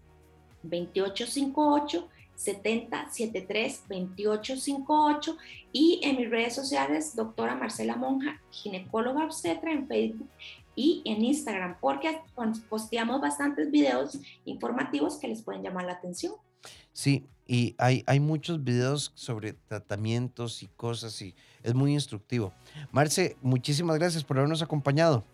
2858 0.63 2.09
7073 2.37 3.85
2858 3.89 5.37
y 5.73 6.01
en 6.03 6.17
mis 6.17 6.31
redes 6.31 6.55
sociales, 6.55 7.15
doctora 7.17 7.55
Marcela 7.55 7.97
Monja, 7.97 8.41
ginecóloga 8.51 9.25
obstetra 9.25 9.73
en 9.73 9.87
Facebook 9.87 10.29
y 10.77 11.03
en 11.05 11.25
Instagram, 11.25 11.77
porque 11.81 12.21
posteamos 12.69 13.21
bastantes 13.21 13.71
videos 13.71 14.19
informativos 14.45 15.17
que 15.17 15.29
les 15.29 15.43
pueden 15.43 15.63
llamar 15.63 15.87
la 15.87 15.93
atención. 15.93 16.35
Sí, 16.93 17.27
y 17.47 17.75
hay, 17.79 18.03
hay 18.07 18.21
muchos 18.21 18.65
videos 18.65 19.13
sobre 19.15 19.53
tratamientos 19.53 20.63
y 20.63 20.69
cosas 20.69 21.21
y 21.21 21.35
es 21.63 21.75
muy 21.75 21.93
instructivo. 21.93 22.53
Marce, 22.91 23.37
muchísimas 23.43 23.99
gracias 23.99 24.25
por 24.25 24.39
habernos 24.39 24.63
acompañado. 24.63 25.25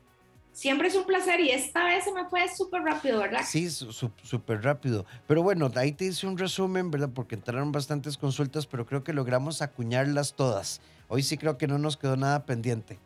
Siempre 0.53 0.89
es 0.89 0.95
un 0.95 1.05
placer 1.05 1.41
y 1.41 1.51
esta 1.51 1.85
vez 1.85 2.05
se 2.05 2.13
me 2.13 2.29
fue 2.29 2.49
súper 2.49 2.83
rápido, 2.83 3.21
¿verdad? 3.21 3.43
Sí, 3.47 3.71
súper 3.71 4.63
rápido. 4.63 5.07
Pero 5.27 5.43
bueno, 5.43 5.71
ahí 5.77 5.93
te 5.93 6.07
hice 6.07 6.27
un 6.27 6.37
resumen, 6.37 6.91
¿verdad? 6.91 7.11
Porque 7.15 7.35
entraron 7.35 7.73
bastantes 7.73 8.19
consultas, 8.19 8.67
pero 8.67 8.85
creo 8.85 9.05
que 9.05 9.13
logramos 9.13 9.63
acuñarlas 9.63 10.35
todas. 10.35 10.81
Hoy 11.09 11.23
sí 11.23 11.39
creo 11.39 11.57
que 11.57 11.67
no 11.67 11.79
nos 11.79 11.97
quedó 11.97 12.17
nada 12.17 12.45
pendiente. 12.45 12.99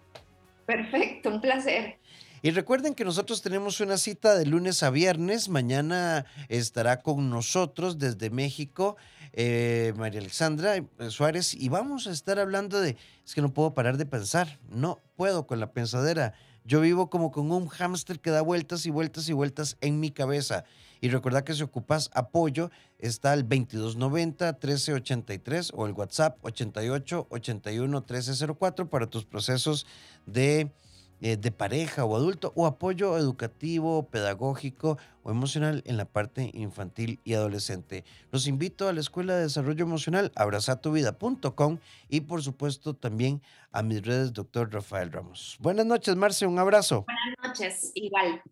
Perfecto, 0.66 1.28
un 1.28 1.40
placer. 1.40 1.98
Y 2.42 2.50
recuerden 2.50 2.94
que 2.94 3.04
nosotros 3.04 3.40
tenemos 3.40 3.80
una 3.80 3.96
cita 3.96 4.36
de 4.36 4.46
lunes 4.46 4.82
a 4.82 4.90
viernes. 4.90 5.48
Mañana 5.48 6.26
estará 6.48 7.00
con 7.00 7.30
nosotros 7.30 7.98
desde 7.98 8.30
México 8.30 8.96
eh, 9.36 9.92
María 9.96 10.20
Alexandra 10.20 10.76
Suárez 11.08 11.54
y 11.54 11.68
vamos 11.68 12.06
a 12.06 12.12
estar 12.12 12.38
hablando 12.38 12.80
de, 12.80 12.96
es 13.26 13.34
que 13.34 13.42
no 13.42 13.52
puedo 13.52 13.74
parar 13.74 13.96
de 13.96 14.06
pensar, 14.06 14.60
no 14.70 15.00
puedo 15.16 15.48
con 15.48 15.58
la 15.58 15.72
pensadera. 15.72 16.34
Yo 16.66 16.80
vivo 16.80 17.10
como 17.10 17.30
con 17.30 17.50
un 17.52 17.68
hámster 17.68 18.20
que 18.20 18.30
da 18.30 18.40
vueltas 18.40 18.86
y 18.86 18.90
vueltas 18.90 19.28
y 19.28 19.34
vueltas 19.34 19.76
en 19.82 20.00
mi 20.00 20.10
cabeza. 20.10 20.64
Y 21.02 21.10
recuerda 21.10 21.44
que 21.44 21.52
si 21.52 21.62
ocupas 21.62 22.10
apoyo, 22.14 22.70
está 22.98 23.34
el 23.34 23.42
2290 23.42 24.46
1383 24.52 25.72
o 25.74 25.86
el 25.86 25.92
WhatsApp 25.92 26.38
88 26.40 27.26
81 27.28 27.98
1304 28.00 28.88
para 28.88 29.06
tus 29.06 29.26
procesos 29.26 29.86
de 30.24 30.72
eh, 31.20 31.36
de 31.36 31.50
pareja 31.50 32.04
o 32.04 32.16
adulto 32.16 32.52
o 32.56 32.66
apoyo 32.66 33.16
educativo, 33.16 34.08
pedagógico 34.08 34.98
o 35.22 35.30
emocional 35.30 35.82
en 35.86 35.96
la 35.96 36.04
parte 36.04 36.50
infantil 36.54 37.20
y 37.24 37.34
adolescente. 37.34 38.04
Los 38.30 38.46
invito 38.46 38.88
a 38.88 38.92
la 38.92 39.00
Escuela 39.00 39.34
de 39.36 39.42
Desarrollo 39.42 39.84
Emocional, 39.84 40.32
abrazatuvida.com 40.34 41.78
y 42.08 42.20
por 42.22 42.42
supuesto 42.42 42.94
también 42.94 43.42
a 43.72 43.82
mis 43.82 44.02
redes, 44.02 44.32
doctor 44.32 44.72
Rafael 44.72 45.10
Ramos. 45.10 45.56
Buenas 45.60 45.86
noches, 45.86 46.14
Marce, 46.16 46.46
un 46.46 46.58
abrazo. 46.58 47.04
Buenas 47.06 47.58
noches, 47.58 47.92
igual. 47.94 48.42